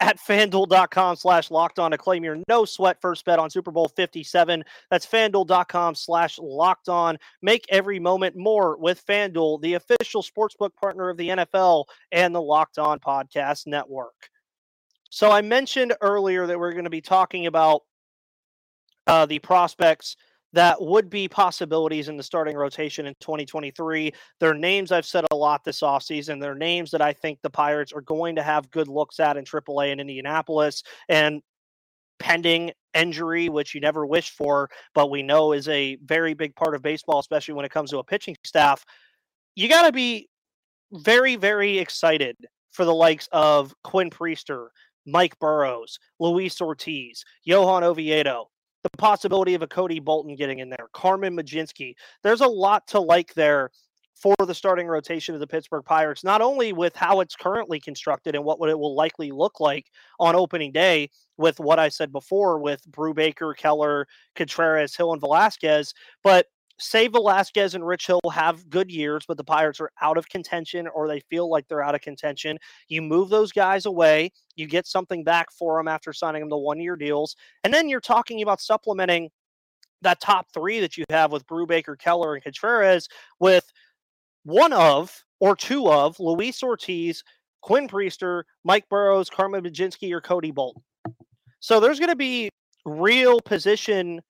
at 0.00 0.18
fanduel.com 0.18 1.16
slash 1.16 1.50
locked 1.50 1.78
on 1.78 1.90
to 1.90 1.98
claim 1.98 2.24
your 2.24 2.38
no 2.48 2.64
sweat 2.64 3.00
first 3.00 3.24
bet 3.24 3.38
on 3.38 3.50
Super 3.50 3.70
Bowl 3.70 3.88
57. 3.88 4.64
That's 4.90 5.06
fanduel.com 5.06 5.94
slash 5.94 6.38
locked 6.38 6.88
on. 6.88 7.18
Make 7.42 7.66
every 7.68 8.00
moment 8.00 8.36
more 8.36 8.76
with 8.78 9.04
Fanduel, 9.06 9.60
the 9.60 9.74
official 9.74 10.22
sportsbook 10.22 10.74
partner 10.74 11.10
of 11.10 11.16
the 11.16 11.28
NFL 11.28 11.84
and 12.12 12.34
the 12.34 12.40
Locked 12.40 12.78
On 12.78 12.98
Podcast 12.98 13.66
Network. 13.66 14.30
So 15.10 15.30
I 15.30 15.42
mentioned 15.42 15.94
earlier 16.00 16.46
that 16.46 16.58
we're 16.58 16.72
going 16.72 16.84
to 16.84 16.90
be 16.90 17.00
talking 17.00 17.46
about 17.46 17.82
uh, 19.06 19.26
the 19.26 19.40
prospects 19.40 20.16
that 20.52 20.80
would 20.80 21.08
be 21.08 21.28
possibilities 21.28 22.08
in 22.08 22.16
the 22.16 22.22
starting 22.22 22.56
rotation 22.56 23.06
in 23.06 23.14
2023. 23.20 24.12
Their 24.40 24.54
names 24.54 24.90
I've 24.90 25.06
said 25.06 25.24
a 25.30 25.36
lot 25.36 25.64
this 25.64 25.80
offseason. 25.80 26.40
They're 26.40 26.54
names 26.54 26.90
that 26.90 27.02
I 27.02 27.12
think 27.12 27.38
the 27.42 27.50
Pirates 27.50 27.92
are 27.92 28.00
going 28.00 28.36
to 28.36 28.42
have 28.42 28.70
good 28.70 28.88
looks 28.88 29.20
at 29.20 29.36
in 29.36 29.44
AAA 29.44 29.92
in 29.92 30.00
Indianapolis. 30.00 30.82
And 31.08 31.42
pending 32.20 32.70
injury, 32.94 33.48
which 33.48 33.74
you 33.74 33.80
never 33.80 34.06
wish 34.06 34.30
for, 34.30 34.70
but 34.94 35.10
we 35.10 35.22
know 35.22 35.52
is 35.52 35.68
a 35.68 35.96
very 36.04 36.34
big 36.34 36.54
part 36.54 36.74
of 36.74 36.82
baseball, 36.82 37.18
especially 37.18 37.54
when 37.54 37.64
it 37.64 37.72
comes 37.72 37.90
to 37.90 37.98
a 37.98 38.04
pitching 38.04 38.36
staff, 38.44 38.84
you 39.56 39.68
got 39.68 39.86
to 39.86 39.92
be 39.92 40.28
very, 40.92 41.36
very 41.36 41.78
excited 41.78 42.36
for 42.70 42.84
the 42.84 42.94
likes 42.94 43.28
of 43.32 43.74
Quinn 43.82 44.10
Priester, 44.10 44.68
Mike 45.06 45.38
Burrows, 45.38 45.98
Luis 46.20 46.60
Ortiz, 46.60 47.24
Johan 47.44 47.82
Oviedo, 47.82 48.48
the 48.82 48.90
possibility 48.90 49.54
of 49.54 49.62
a 49.62 49.66
Cody 49.66 50.00
Bolton 50.00 50.36
getting 50.36 50.58
in 50.58 50.70
there, 50.70 50.88
Carmen 50.92 51.36
Mlodzinski. 51.36 51.94
There's 52.22 52.40
a 52.40 52.46
lot 52.46 52.86
to 52.88 53.00
like 53.00 53.34
there 53.34 53.70
for 54.14 54.34
the 54.46 54.54
starting 54.54 54.86
rotation 54.86 55.34
of 55.34 55.40
the 55.40 55.46
Pittsburgh 55.46 55.84
Pirates, 55.84 56.22
not 56.22 56.42
only 56.42 56.72
with 56.74 56.94
how 56.94 57.20
it's 57.20 57.34
currently 57.34 57.80
constructed 57.80 58.34
and 58.34 58.44
what 58.44 58.68
it 58.68 58.78
will 58.78 58.94
likely 58.94 59.30
look 59.30 59.60
like 59.60 59.86
on 60.18 60.34
opening 60.34 60.72
day, 60.72 61.08
with 61.38 61.58
what 61.58 61.78
I 61.78 61.88
said 61.88 62.12
before 62.12 62.58
with 62.58 62.82
Brubaker, 62.90 63.56
Keller, 63.56 64.06
Contreras, 64.36 64.94
Hill, 64.94 65.12
and 65.12 65.20
Velasquez, 65.20 65.94
but 66.22 66.46
say 66.80 67.06
Velasquez 67.06 67.74
and 67.74 67.86
Rich 67.86 68.06
Hill 68.06 68.20
have 68.32 68.68
good 68.68 68.90
years, 68.90 69.24
but 69.28 69.36
the 69.36 69.44
Pirates 69.44 69.80
are 69.80 69.90
out 70.00 70.16
of 70.16 70.28
contention 70.28 70.88
or 70.88 71.06
they 71.06 71.20
feel 71.20 71.48
like 71.48 71.68
they're 71.68 71.82
out 71.82 71.94
of 71.94 72.00
contention. 72.00 72.58
You 72.88 73.02
move 73.02 73.28
those 73.28 73.52
guys 73.52 73.86
away, 73.86 74.32
you 74.56 74.66
get 74.66 74.86
something 74.86 75.22
back 75.22 75.52
for 75.52 75.78
them 75.78 75.88
after 75.88 76.12
signing 76.12 76.40
them 76.40 76.48
the 76.48 76.58
one 76.58 76.80
year 76.80 76.96
deals. 76.96 77.36
And 77.62 77.72
then 77.72 77.88
you're 77.88 78.00
talking 78.00 78.42
about 78.42 78.60
supplementing 78.60 79.30
that 80.02 80.20
top 80.20 80.46
three 80.52 80.80
that 80.80 80.96
you 80.96 81.04
have 81.10 81.30
with 81.30 81.46
Brubaker, 81.46 81.98
Keller, 81.98 82.34
and 82.34 82.42
Contreras 82.42 83.08
with 83.38 83.70
one 84.44 84.72
of 84.72 85.14
or 85.38 85.54
two 85.54 85.88
of 85.88 86.18
Luis 86.18 86.62
Ortiz, 86.62 87.22
Quinn 87.60 87.88
Priester, 87.88 88.44
Mike 88.64 88.88
Burrows, 88.88 89.28
Carmen 89.28 89.62
Mlodzinski, 89.62 90.12
or 90.12 90.20
Cody 90.20 90.50
Bolton. 90.50 90.82
So 91.60 91.78
there's 91.78 91.98
going 91.98 92.10
to 92.10 92.16
be 92.16 92.48
real 92.86 93.40
position 93.40 94.22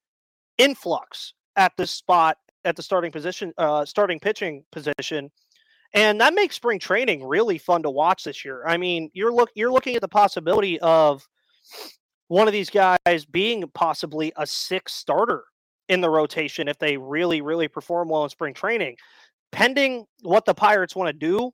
influx 0.59 1.33
at 1.57 1.73
this 1.76 1.90
spot 1.90 2.37
at 2.64 2.76
the 2.76 2.83
starting 2.83 3.11
position, 3.11 3.52
uh, 3.59 3.85
starting 3.85 4.21
pitching 4.21 4.64
position, 4.71 5.30
and 5.92 6.21
that 6.21 6.35
makes 6.35 6.57
spring 6.57 6.78
training 6.78 7.25
really 7.25 7.59
fun 7.59 7.83
to 7.83 7.90
watch 7.90 8.25
this 8.25 8.45
year. 8.45 8.64
I 8.66 8.76
mean, 8.76 9.11
you're 9.12 9.33
look 9.33 9.50
you're 9.54 9.73
looking 9.73 9.97
at 9.97 10.02
the 10.02 10.09
possibility 10.09 10.78
of 10.80 11.26
one 12.28 12.47
of 12.47 12.52
these 12.52 12.71
guys 12.71 13.25
being 13.30 13.64
possibly 13.75 14.33
a 14.37 14.47
six 14.47 14.92
starter 14.92 15.45
in 15.88 16.00
the 16.00 16.11
rotation 16.11 16.69
if 16.69 16.78
they 16.78 16.97
really 16.97 17.40
really 17.40 17.69
perform 17.69 18.09
well 18.09 18.25
in 18.25 18.30
spring 18.30 18.54
training. 18.54 18.97
Pending 19.52 20.07
what 20.23 20.45
the 20.45 20.54
Pirates 20.54 20.95
want 20.95 21.09
to 21.09 21.12
do 21.12 21.50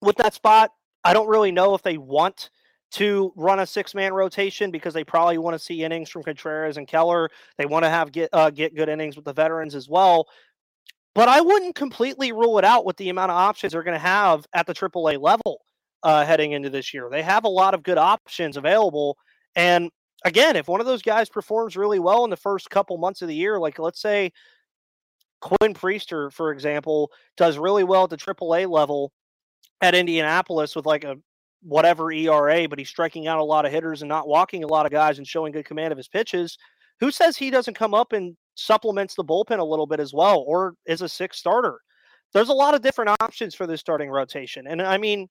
with 0.00 0.16
that 0.16 0.34
spot, 0.34 0.72
I 1.04 1.12
don't 1.12 1.28
really 1.28 1.52
know 1.52 1.74
if 1.74 1.82
they 1.82 1.96
want 1.96 2.50
to 2.92 3.32
run 3.36 3.60
a 3.60 3.66
six 3.66 3.94
man 3.94 4.12
rotation 4.12 4.70
because 4.70 4.94
they 4.94 5.04
probably 5.04 5.38
want 5.38 5.54
to 5.54 5.58
see 5.58 5.82
innings 5.82 6.08
from 6.08 6.22
Contreras 6.22 6.76
and 6.76 6.86
Keller. 6.86 7.30
They 7.58 7.66
want 7.66 7.84
to 7.84 7.90
have 7.90 8.12
get 8.12 8.30
uh, 8.32 8.50
get 8.50 8.74
good 8.74 8.88
innings 8.88 9.16
with 9.16 9.24
the 9.24 9.32
veterans 9.32 9.74
as 9.74 9.88
well. 9.88 10.26
But 11.14 11.28
I 11.28 11.40
wouldn't 11.40 11.74
completely 11.74 12.32
rule 12.32 12.58
it 12.58 12.64
out 12.64 12.84
with 12.84 12.96
the 12.98 13.08
amount 13.08 13.30
of 13.30 13.38
options 13.38 13.72
they're 13.72 13.82
going 13.82 13.94
to 13.94 13.98
have 13.98 14.46
at 14.52 14.66
the 14.66 14.74
AAA 14.74 15.20
level 15.20 15.62
uh, 16.02 16.24
heading 16.24 16.52
into 16.52 16.68
this 16.68 16.92
year. 16.92 17.08
They 17.10 17.22
have 17.22 17.44
a 17.44 17.48
lot 17.48 17.72
of 17.74 17.82
good 17.82 17.98
options 17.98 18.58
available. 18.58 19.16
And 19.54 19.90
again, 20.24 20.56
if 20.56 20.68
one 20.68 20.80
of 20.80 20.86
those 20.86 21.02
guys 21.02 21.28
performs 21.30 21.76
really 21.76 21.98
well 21.98 22.24
in 22.24 22.30
the 22.30 22.36
first 22.36 22.68
couple 22.68 22.98
months 22.98 23.22
of 23.22 23.28
the 23.28 23.34
year, 23.34 23.58
like 23.58 23.78
let's 23.78 24.00
say 24.00 24.30
Quinn 25.40 25.74
Priester, 25.74 26.32
for 26.32 26.52
example, 26.52 27.10
does 27.36 27.58
really 27.58 27.84
well 27.84 28.04
at 28.04 28.10
the 28.10 28.16
AAA 28.16 28.68
level 28.68 29.12
at 29.80 29.94
Indianapolis 29.94 30.76
with 30.76 30.86
like 30.86 31.04
a 31.04 31.16
whatever 31.62 32.12
ERA, 32.12 32.68
but 32.68 32.78
he's 32.78 32.88
striking 32.88 33.26
out 33.26 33.38
a 33.38 33.44
lot 33.44 33.66
of 33.66 33.72
hitters 33.72 34.02
and 34.02 34.08
not 34.08 34.28
walking 34.28 34.64
a 34.64 34.68
lot 34.68 34.86
of 34.86 34.92
guys 34.92 35.18
and 35.18 35.26
showing 35.26 35.52
good 35.52 35.64
command 35.64 35.92
of 35.92 35.98
his 35.98 36.08
pitches. 36.08 36.56
Who 37.00 37.10
says 37.10 37.36
he 37.36 37.50
doesn't 37.50 37.74
come 37.74 37.94
up 37.94 38.12
and 38.12 38.36
supplements 38.54 39.14
the 39.14 39.24
bullpen 39.24 39.58
a 39.58 39.64
little 39.64 39.86
bit 39.86 40.00
as 40.00 40.14
well, 40.14 40.44
or 40.46 40.74
is 40.86 41.02
a 41.02 41.08
six 41.08 41.38
starter? 41.38 41.80
There's 42.32 42.48
a 42.48 42.54
lot 42.54 42.74
of 42.74 42.82
different 42.82 43.16
options 43.20 43.54
for 43.54 43.66
this 43.66 43.80
starting 43.80 44.10
rotation. 44.10 44.66
And 44.66 44.82
I 44.82 44.98
mean, 44.98 45.28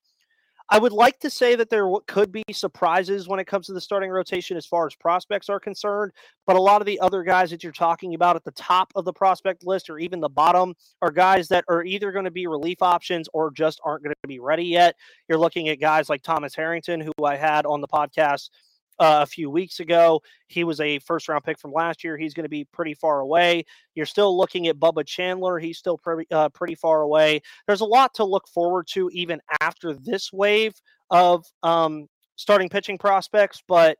I 0.68 0.78
would 0.80 0.92
like 0.92 1.20
to 1.20 1.30
say 1.30 1.54
that 1.54 1.70
there 1.70 1.88
could 2.08 2.32
be 2.32 2.42
surprises 2.52 3.28
when 3.28 3.38
it 3.38 3.46
comes 3.46 3.66
to 3.66 3.72
the 3.72 3.80
starting 3.80 4.10
rotation 4.10 4.56
as 4.56 4.66
far 4.66 4.86
as 4.86 4.96
prospects 4.96 5.48
are 5.48 5.60
concerned, 5.60 6.10
but 6.44 6.56
a 6.56 6.60
lot 6.60 6.82
of 6.82 6.86
the 6.86 6.98
other 6.98 7.22
guys 7.22 7.50
that 7.50 7.62
you're 7.62 7.72
talking 7.72 8.14
about 8.14 8.34
at 8.34 8.42
the 8.42 8.50
top 8.50 8.92
of 8.96 9.04
the 9.04 9.12
prospect 9.12 9.64
list 9.64 9.88
or 9.88 9.98
even 9.98 10.18
the 10.18 10.28
bottom 10.28 10.74
are 11.02 11.12
guys 11.12 11.46
that 11.48 11.64
are 11.68 11.84
either 11.84 12.10
going 12.10 12.24
to 12.24 12.32
be 12.32 12.48
relief 12.48 12.82
options 12.82 13.28
or 13.32 13.52
just 13.52 13.80
aren't 13.84 14.02
going 14.02 14.14
to 14.22 14.28
be 14.28 14.40
ready 14.40 14.64
yet. 14.64 14.96
You're 15.28 15.38
looking 15.38 15.68
at 15.68 15.78
guys 15.78 16.08
like 16.08 16.22
Thomas 16.22 16.54
Harrington, 16.54 17.00
who 17.00 17.12
I 17.24 17.36
had 17.36 17.64
on 17.64 17.80
the 17.80 17.88
podcast 17.88 18.50
uh, 18.98 19.20
a 19.22 19.26
few 19.26 19.50
weeks 19.50 19.80
ago. 19.80 20.20
He 20.48 20.64
was 20.64 20.80
a 20.80 20.98
first 21.00 21.28
round 21.28 21.44
pick 21.44 21.58
from 21.58 21.72
last 21.72 22.04
year. 22.04 22.16
He's 22.16 22.34
going 22.34 22.44
to 22.44 22.50
be 22.50 22.64
pretty 22.72 22.94
far 22.94 23.20
away. 23.20 23.64
You're 23.94 24.06
still 24.06 24.36
looking 24.36 24.68
at 24.68 24.78
Bubba 24.78 25.06
Chandler. 25.06 25.58
He's 25.58 25.78
still 25.78 25.98
pretty 25.98 26.26
uh, 26.30 26.48
pretty 26.50 26.74
far 26.74 27.02
away. 27.02 27.40
There's 27.66 27.80
a 27.80 27.86
lot 27.86 28.14
to 28.14 28.24
look 28.24 28.48
forward 28.48 28.86
to 28.92 29.10
even 29.12 29.40
after 29.60 29.94
this 29.94 30.32
wave 30.32 30.74
of 31.10 31.44
um, 31.62 32.06
starting 32.36 32.68
pitching 32.68 32.98
prospects, 32.98 33.62
but 33.66 33.98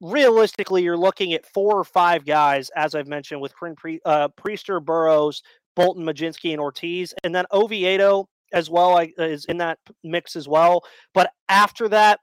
realistically, 0.00 0.82
you're 0.82 0.96
looking 0.96 1.32
at 1.32 1.46
four 1.46 1.76
or 1.76 1.84
five 1.84 2.24
guys, 2.24 2.70
as 2.76 2.94
I've 2.94 3.08
mentioned, 3.08 3.40
with 3.40 3.54
Pre- 3.54 4.00
uh, 4.04 4.28
Priester, 4.28 4.84
Burrows, 4.84 5.42
Bolton, 5.76 6.04
Mlodzinski, 6.04 6.52
and 6.52 6.60
Ortiz, 6.60 7.14
and 7.24 7.34
then 7.34 7.44
Oviedo 7.52 8.28
as 8.52 8.70
well 8.70 8.98
is 9.18 9.44
in 9.44 9.58
that 9.58 9.78
mix 10.02 10.36
as 10.36 10.48
well. 10.48 10.84
But 11.14 11.32
after 11.48 11.88
that, 11.88 12.20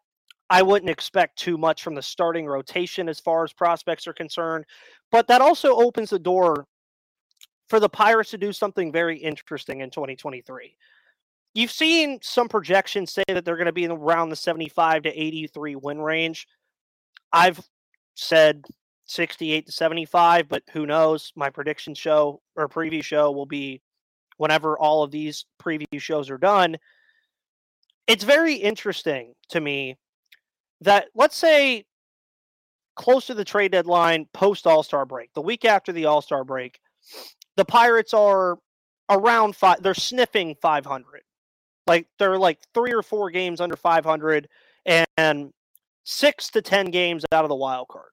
I 0.49 0.61
wouldn't 0.61 0.91
expect 0.91 1.39
too 1.39 1.57
much 1.57 1.83
from 1.83 1.95
the 1.95 2.01
starting 2.01 2.45
rotation 2.45 3.09
as 3.09 3.19
far 3.19 3.43
as 3.43 3.53
prospects 3.53 4.07
are 4.07 4.13
concerned. 4.13 4.65
But 5.11 5.27
that 5.27 5.41
also 5.41 5.75
opens 5.75 6.11
the 6.11 6.19
door 6.19 6.67
for 7.67 7.79
the 7.79 7.89
Pirates 7.89 8.29
to 8.31 8.37
do 8.37 8.53
something 8.53 8.91
very 8.91 9.17
interesting 9.17 9.81
in 9.81 9.89
2023. 9.89 10.75
You've 11.55 11.71
seen 11.71 12.19
some 12.21 12.47
projections 12.47 13.13
say 13.13 13.23
that 13.27 13.45
they're 13.45 13.55
going 13.55 13.65
to 13.65 13.71
be 13.71 13.85
in 13.85 13.91
around 13.91 14.29
the 14.29 14.35
75 14.35 15.03
to 15.03 15.09
83 15.09 15.75
win 15.77 15.99
range. 15.99 16.47
I've 17.31 17.59
said 18.15 18.63
68 19.05 19.65
to 19.65 19.71
75, 19.71 20.47
but 20.47 20.63
who 20.73 20.85
knows? 20.85 21.31
My 21.35 21.49
prediction 21.49 21.95
show 21.95 22.41
or 22.55 22.67
preview 22.67 23.03
show 23.03 23.31
will 23.31 23.45
be 23.45 23.81
whenever 24.37 24.77
all 24.77 25.01
of 25.01 25.11
these 25.11 25.45
preview 25.61 25.99
shows 25.99 26.29
are 26.29 26.37
done. 26.37 26.77
It's 28.05 28.23
very 28.23 28.55
interesting 28.55 29.33
to 29.49 29.61
me 29.61 29.97
that, 30.81 31.07
let's 31.15 31.37
say, 31.37 31.85
close 32.95 33.27
to 33.27 33.33
the 33.33 33.45
trade 33.45 33.71
deadline, 33.71 34.27
post 34.33 34.67
All 34.67 34.83
Star 34.83 35.05
break, 35.05 35.33
the 35.33 35.41
week 35.41 35.65
after 35.65 35.91
the 35.91 36.05
All 36.05 36.21
Star 36.21 36.43
break, 36.43 36.79
the 37.55 37.65
Pirates 37.65 38.13
are 38.13 38.57
around 39.09 39.55
five, 39.55 39.81
they're 39.81 39.93
sniffing 39.93 40.55
500. 40.61 41.21
Like 41.87 42.07
they're 42.17 42.37
like 42.37 42.59
three 42.73 42.93
or 42.93 43.03
four 43.03 43.29
games 43.29 43.61
under 43.61 43.75
500 43.75 44.47
and 45.17 45.53
six 46.03 46.49
to 46.51 46.61
10 46.61 46.87
games 46.91 47.25
out 47.31 47.45
of 47.45 47.49
the 47.49 47.55
wild 47.55 47.87
card. 47.87 48.09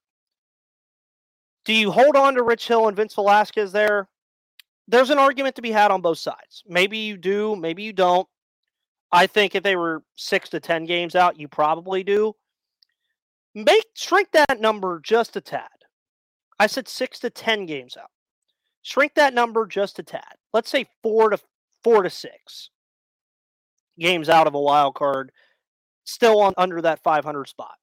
Do 1.64 1.73
you 1.73 1.90
hold 1.90 2.16
on 2.16 2.35
to 2.35 2.42
Rich 2.42 2.66
Hill 2.69 2.88
and 2.88 2.97
Vince 2.97 3.14
Velasquez 3.14 3.73
there? 3.73 4.09
There's 4.88 5.11
an 5.11 5.19
argument 5.19 5.57
to 5.57 5.62
be 5.62 5.71
had 5.71 5.90
on 5.90 6.00
both 6.00 6.19
sides. 6.19 6.64
Maybe 6.66 6.99
you 6.99 7.16
do, 7.16 7.54
maybe 7.57 7.83
you 7.83 7.92
don't. 7.92 8.28
I 9.12 9.26
think 9.26 9.54
if 9.54 9.62
they 9.62 9.76
were 9.76 10.02
six 10.16 10.49
to 10.50 10.61
10 10.61 10.87
games 10.87 11.14
out, 11.14 11.38
you 11.38 11.47
probably 11.47 12.02
do. 12.02 12.35
Make 13.54 13.87
shrink 13.94 14.28
that 14.32 14.61
number 14.61 15.00
just 15.00 15.37
a 15.37 15.40
tad. 15.40 15.68
I 16.59 16.66
said 16.66 16.88
six 16.88 17.18
to 17.21 17.30
10 17.30 17.66
games 17.66 17.97
out. 17.97 18.11
Shrink 18.82 19.14
that 19.14 19.35
number 19.35 19.66
just 19.66 19.99
a 19.99 20.02
tad. 20.02 20.35
Let's 20.52 20.71
say 20.71 20.87
four 21.02 21.30
to 21.30 21.38
four 21.85 22.02
to 22.02 22.11
six 22.11 22.71
games 23.99 24.28
out 24.28 24.47
of 24.47 24.54
a 24.54 24.61
wild 24.61 24.94
card, 24.94 25.32
still 26.04 26.40
on 26.40 26.54
under 26.56 26.80
that 26.82 27.02
500 27.02 27.49
spot 27.49 27.75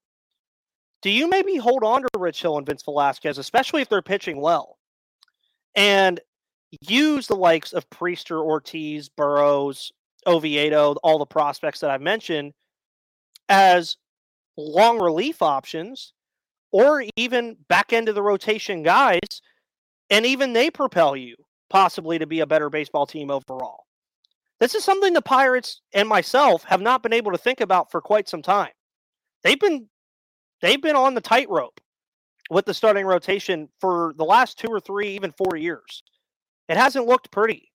do 1.01 1.09
you 1.09 1.29
maybe 1.29 1.55
hold 1.55 1.83
on 1.83 2.01
to 2.01 2.09
Rich 2.17 2.41
Hill 2.41 2.57
and 2.57 2.65
Vince 2.65 2.83
Velasquez, 2.83 3.37
especially 3.37 3.81
if 3.81 3.89
they're 3.89 4.01
pitching 4.01 4.41
well, 4.41 4.77
and 5.75 6.19
use 6.81 7.27
the 7.27 7.35
likes 7.35 7.73
of 7.73 7.89
Priester, 7.89 8.41
Ortiz, 8.43 9.09
Burrows, 9.09 9.91
Oviedo, 10.27 10.95
all 11.03 11.19
the 11.19 11.25
prospects 11.25 11.79
that 11.79 11.89
I've 11.89 12.01
mentioned 12.01 12.53
as 13.47 13.95
long 14.59 14.99
relief 14.99 15.41
options, 15.41 16.13
or 16.71 17.03
even 17.15 17.57
back 17.67 17.93
end 17.93 18.09
of 18.09 18.15
the 18.15 18.21
rotation 18.21 18.83
guys, 18.83 19.41
and 20.09 20.25
even 20.25 20.53
they 20.53 20.69
propel 20.69 21.15
you 21.15 21.35
possibly 21.69 22.19
to 22.19 22.25
be 22.25 22.39
a 22.39 22.47
better 22.47 22.69
baseball 22.69 23.05
team 23.05 23.29
overall. 23.29 23.85
This 24.59 24.75
is 24.75 24.83
something 24.83 25.13
the 25.13 25.21
Pirates 25.21 25.81
and 25.93 26.09
myself 26.09 26.63
have 26.65 26.81
not 26.81 27.01
been 27.01 27.13
able 27.13 27.31
to 27.31 27.37
think 27.37 27.61
about 27.61 27.91
for 27.91 28.01
quite 28.01 28.27
some 28.27 28.41
time. 28.41 28.71
They've 29.43 29.59
been 29.59 29.87
they've 30.61 30.81
been 30.81 30.95
on 30.95 31.13
the 31.13 31.21
tightrope 31.21 31.79
with 32.49 32.65
the 32.65 32.73
starting 32.73 33.05
rotation 33.05 33.69
for 33.79 34.13
the 34.17 34.25
last 34.25 34.57
two 34.57 34.67
or 34.67 34.79
three, 34.79 35.09
even 35.09 35.31
four 35.31 35.55
years. 35.55 36.03
It 36.67 36.77
hasn't 36.77 37.07
looked 37.07 37.31
pretty. 37.31 37.71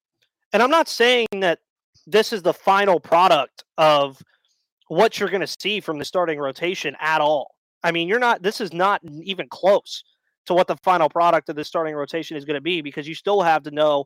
And 0.53 0.63
I'm 0.63 0.71
not 0.71 0.89
saying 0.89 1.29
that 1.41 1.61
this 2.07 2.33
is 2.33 2.43
the 2.43 2.53
final 2.53 3.01
product 3.01 3.65
of 3.79 4.21
what 4.89 5.19
you're 5.19 5.31
going 5.31 5.41
to 5.41 5.57
see 5.61 5.81
from 5.81 5.99
the 5.99 6.05
starting 6.05 6.39
rotation 6.39 6.97
at 7.01 7.21
all. 7.21 7.55
I 7.83 7.93
mean, 7.93 8.09
you're 8.09 8.19
not, 8.19 8.43
this 8.43 8.61
is 8.61 8.73
not 8.73 9.01
even 9.23 9.49
close 9.49 10.05
to 10.47 10.55
what 10.55 10.67
the 10.67 10.77
final 10.77 11.09
product 11.09 11.49
of 11.49 11.57
the 11.57 11.65
starting 11.65 11.95
rotation 11.95 12.37
is 12.37 12.45
going 12.45 12.55
to 12.55 12.61
be 12.61 12.83
because 12.83 13.09
you 13.09 13.15
still 13.15 13.43
have 13.43 13.63
to 13.65 13.71
know 13.71 14.05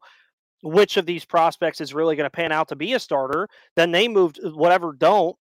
which 0.62 0.96
of 0.96 1.06
these 1.06 1.24
prospects 1.24 1.80
is 1.80 1.94
really 1.94 2.16
going 2.16 2.26
to 2.26 2.30
pan 2.30 2.52
out 2.52 2.68
to 2.68 2.76
be 2.76 2.94
a 2.94 2.98
starter. 2.98 3.48
Then 3.76 3.92
they 3.92 4.08
moved, 4.08 4.40
uh, 4.44 4.50
whatever 4.50 4.92
don't, 4.92 5.36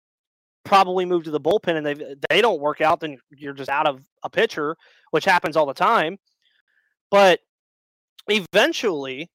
probably 0.64 1.04
move 1.04 1.24
to 1.24 1.30
the 1.30 1.40
bullpen 1.40 1.76
and 1.76 1.86
they 1.86 1.92
uh, 1.92 2.14
they 2.28 2.42
don't 2.42 2.60
work 2.60 2.80
out, 2.80 3.00
then 3.00 3.16
you're 3.30 3.54
just 3.54 3.70
out 3.70 3.86
of 3.86 4.02
a 4.24 4.28
pitcher, 4.28 4.76
which 5.12 5.24
happens 5.24 5.56
all 5.56 5.66
the 5.66 5.72
time. 5.72 6.18
But 7.10 7.40
eventually, 8.28 9.30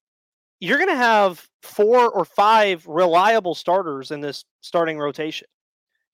you're 0.60 0.78
going 0.78 0.90
to 0.90 0.96
have 0.96 1.48
four 1.64 2.10
or 2.10 2.26
five 2.26 2.86
reliable 2.86 3.56
starters 3.56 4.12
in 4.12 4.20
this 4.20 4.44
starting 4.60 5.00
rotation. 5.00 5.48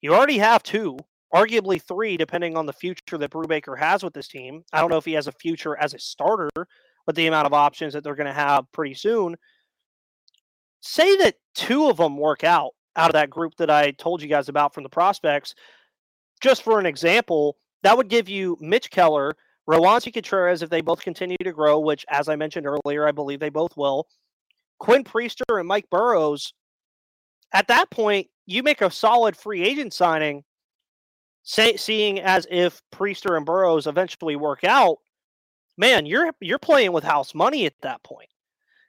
You 0.00 0.14
already 0.14 0.38
have 0.38 0.62
two, 0.62 0.98
arguably 1.34 1.82
three, 1.82 2.16
depending 2.16 2.56
on 2.56 2.66
the 2.66 2.72
future 2.72 3.18
that 3.18 3.30
Brubaker 3.30 3.78
has 3.78 4.02
with 4.02 4.14
this 4.14 4.28
team. 4.28 4.62
I 4.72 4.80
don't 4.80 4.90
know 4.90 4.96
if 4.96 5.04
he 5.04 5.14
has 5.14 5.26
a 5.26 5.32
future 5.32 5.76
as 5.76 5.94
a 5.94 5.98
starter 5.98 6.50
with 7.06 7.16
the 7.16 7.26
amount 7.26 7.46
of 7.46 7.52
options 7.52 7.94
that 7.94 8.04
they're 8.04 8.14
going 8.14 8.26
to 8.26 8.32
have 8.32 8.70
pretty 8.72 8.94
soon. 8.94 9.36
Say 10.80 11.16
that 11.18 11.36
two 11.54 11.88
of 11.88 11.96
them 11.96 12.16
work 12.16 12.44
out 12.44 12.72
out 12.96 13.10
of 13.10 13.14
that 13.14 13.30
group 13.30 13.54
that 13.56 13.70
I 13.70 13.92
told 13.92 14.22
you 14.22 14.28
guys 14.28 14.48
about 14.48 14.74
from 14.74 14.82
the 14.82 14.88
prospects. 14.88 15.54
Just 16.40 16.62
for 16.62 16.78
an 16.78 16.86
example, 16.86 17.56
that 17.82 17.96
would 17.96 18.08
give 18.08 18.28
you 18.28 18.56
Mitch 18.60 18.90
Keller, 18.90 19.36
Roansy 19.68 20.12
Contreras, 20.12 20.62
if 20.62 20.70
they 20.70 20.80
both 20.80 21.00
continue 21.00 21.36
to 21.42 21.52
grow, 21.52 21.78
which, 21.78 22.04
as 22.08 22.28
I 22.28 22.36
mentioned 22.36 22.66
earlier, 22.66 23.06
I 23.06 23.12
believe 23.12 23.40
they 23.40 23.50
both 23.50 23.76
will. 23.76 24.06
Quinn 24.78 25.04
Priester 25.04 25.58
and 25.58 25.66
Mike 25.66 25.86
Burrows. 25.90 26.52
At 27.52 27.68
that 27.68 27.90
point, 27.90 28.28
you 28.46 28.62
make 28.62 28.80
a 28.80 28.90
solid 28.90 29.36
free 29.36 29.62
agent 29.62 29.92
signing, 29.92 30.44
say, 31.42 31.76
seeing 31.76 32.20
as 32.20 32.46
if 32.50 32.82
Priester 32.92 33.36
and 33.36 33.46
Burrows 33.46 33.86
eventually 33.86 34.36
work 34.36 34.64
out. 34.64 34.98
Man, 35.76 36.06
you're 36.06 36.32
you're 36.40 36.58
playing 36.58 36.92
with 36.92 37.04
house 37.04 37.34
money 37.34 37.66
at 37.66 37.74
that 37.82 38.02
point. 38.02 38.28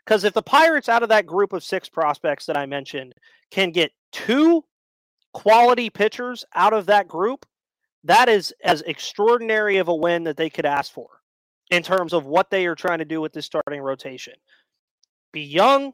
Because 0.06 0.24
if 0.24 0.34
the 0.34 0.42
Pirates, 0.42 0.90
out 0.90 1.04
of 1.04 1.10
that 1.10 1.28
group 1.28 1.54
of 1.54 1.64
six 1.64 1.88
prospects 1.88 2.48
that 2.48 2.58
I 2.58 2.66
mentioned, 2.66 3.14
can 3.52 3.72
get 3.72 3.92
two 4.12 4.66
quality 5.34 5.92
pitchers 5.92 6.44
out 6.56 6.74
of 6.74 6.88
that 6.88 7.08
group, 7.08 7.46
that 8.06 8.28
is 8.28 8.52
as 8.64 8.82
extraordinary 8.84 9.78
of 9.78 9.88
a 9.88 9.96
win 9.96 10.24
that 10.24 10.36
they 10.36 10.50
could 10.50 10.66
ask 10.66 10.92
for 10.92 11.22
in 11.70 11.84
terms 11.84 12.14
of 12.14 12.26
what 12.26 12.50
they 12.50 12.66
are 12.66 12.74
trying 12.74 12.98
to 13.00 13.06
do 13.06 13.22
with 13.22 13.34
this 13.34 13.46
starting 13.46 13.82
rotation. 13.82 14.34
Be 15.32 15.42
young, 15.42 15.94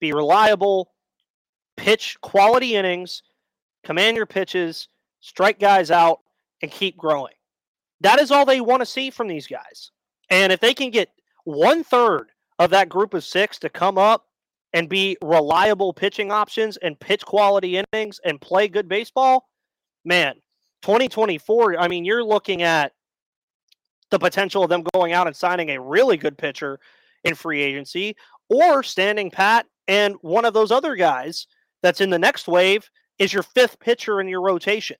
be 0.00 0.14
reliable, 0.14 0.93
pitch 1.76 2.18
quality 2.20 2.76
innings, 2.76 3.22
command 3.84 4.16
your 4.16 4.26
pitches, 4.26 4.88
strike 5.20 5.58
guys 5.58 5.90
out, 5.90 6.20
and 6.62 6.70
keep 6.70 6.96
growing. 6.96 7.34
That 8.00 8.20
is 8.20 8.30
all 8.30 8.44
they 8.44 8.60
want 8.60 8.80
to 8.80 8.86
see 8.86 9.10
from 9.10 9.28
these 9.28 9.46
guys. 9.46 9.90
And 10.30 10.52
if 10.52 10.60
they 10.60 10.74
can 10.74 10.90
get 10.90 11.10
one 11.44 11.84
third 11.84 12.30
of 12.58 12.70
that 12.70 12.88
group 12.88 13.14
of 13.14 13.24
six 13.24 13.58
to 13.60 13.68
come 13.68 13.98
up 13.98 14.26
and 14.72 14.88
be 14.88 15.16
reliable 15.22 15.92
pitching 15.92 16.30
options 16.30 16.76
and 16.78 16.98
pitch 16.98 17.24
quality 17.24 17.82
innings 17.92 18.20
and 18.24 18.40
play 18.40 18.68
good 18.68 18.88
baseball, 18.88 19.48
man, 20.04 20.34
2024, 20.82 21.78
I 21.78 21.88
mean, 21.88 22.04
you're 22.04 22.24
looking 22.24 22.62
at 22.62 22.92
the 24.10 24.18
potential 24.18 24.62
of 24.62 24.68
them 24.68 24.84
going 24.92 25.12
out 25.12 25.26
and 25.26 25.34
signing 25.34 25.70
a 25.70 25.80
really 25.80 26.16
good 26.16 26.36
pitcher 26.36 26.78
in 27.24 27.34
free 27.34 27.62
agency 27.62 28.16
or 28.48 28.82
standing 28.82 29.30
pat 29.30 29.66
and 29.88 30.14
one 30.20 30.44
of 30.44 30.54
those 30.54 30.70
other 30.70 30.94
guys 30.94 31.46
that's 31.84 32.00
in 32.00 32.08
the 32.08 32.18
next 32.18 32.48
wave 32.48 32.88
is 33.18 33.30
your 33.30 33.42
fifth 33.42 33.78
pitcher 33.78 34.18
in 34.18 34.26
your 34.26 34.40
rotation. 34.40 34.96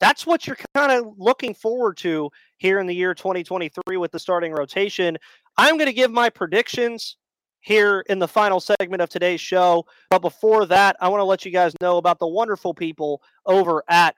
That's 0.00 0.26
what 0.26 0.44
you're 0.44 0.58
kind 0.74 0.90
of 0.90 1.14
looking 1.16 1.54
forward 1.54 1.96
to 1.98 2.28
here 2.58 2.80
in 2.80 2.88
the 2.88 2.94
year 2.94 3.14
2023 3.14 3.96
with 3.96 4.10
the 4.10 4.18
starting 4.18 4.52
rotation. 4.52 5.16
I'm 5.56 5.76
going 5.76 5.86
to 5.86 5.92
give 5.92 6.10
my 6.10 6.28
predictions 6.28 7.16
here 7.60 8.00
in 8.08 8.18
the 8.18 8.26
final 8.26 8.58
segment 8.58 9.00
of 9.00 9.08
today's 9.08 9.40
show. 9.40 9.86
But 10.10 10.22
before 10.22 10.66
that, 10.66 10.96
I 11.00 11.08
want 11.08 11.20
to 11.20 11.24
let 11.24 11.44
you 11.44 11.52
guys 11.52 11.72
know 11.80 11.98
about 11.98 12.18
the 12.18 12.26
wonderful 12.26 12.74
people 12.74 13.22
over 13.46 13.84
at 13.88 14.16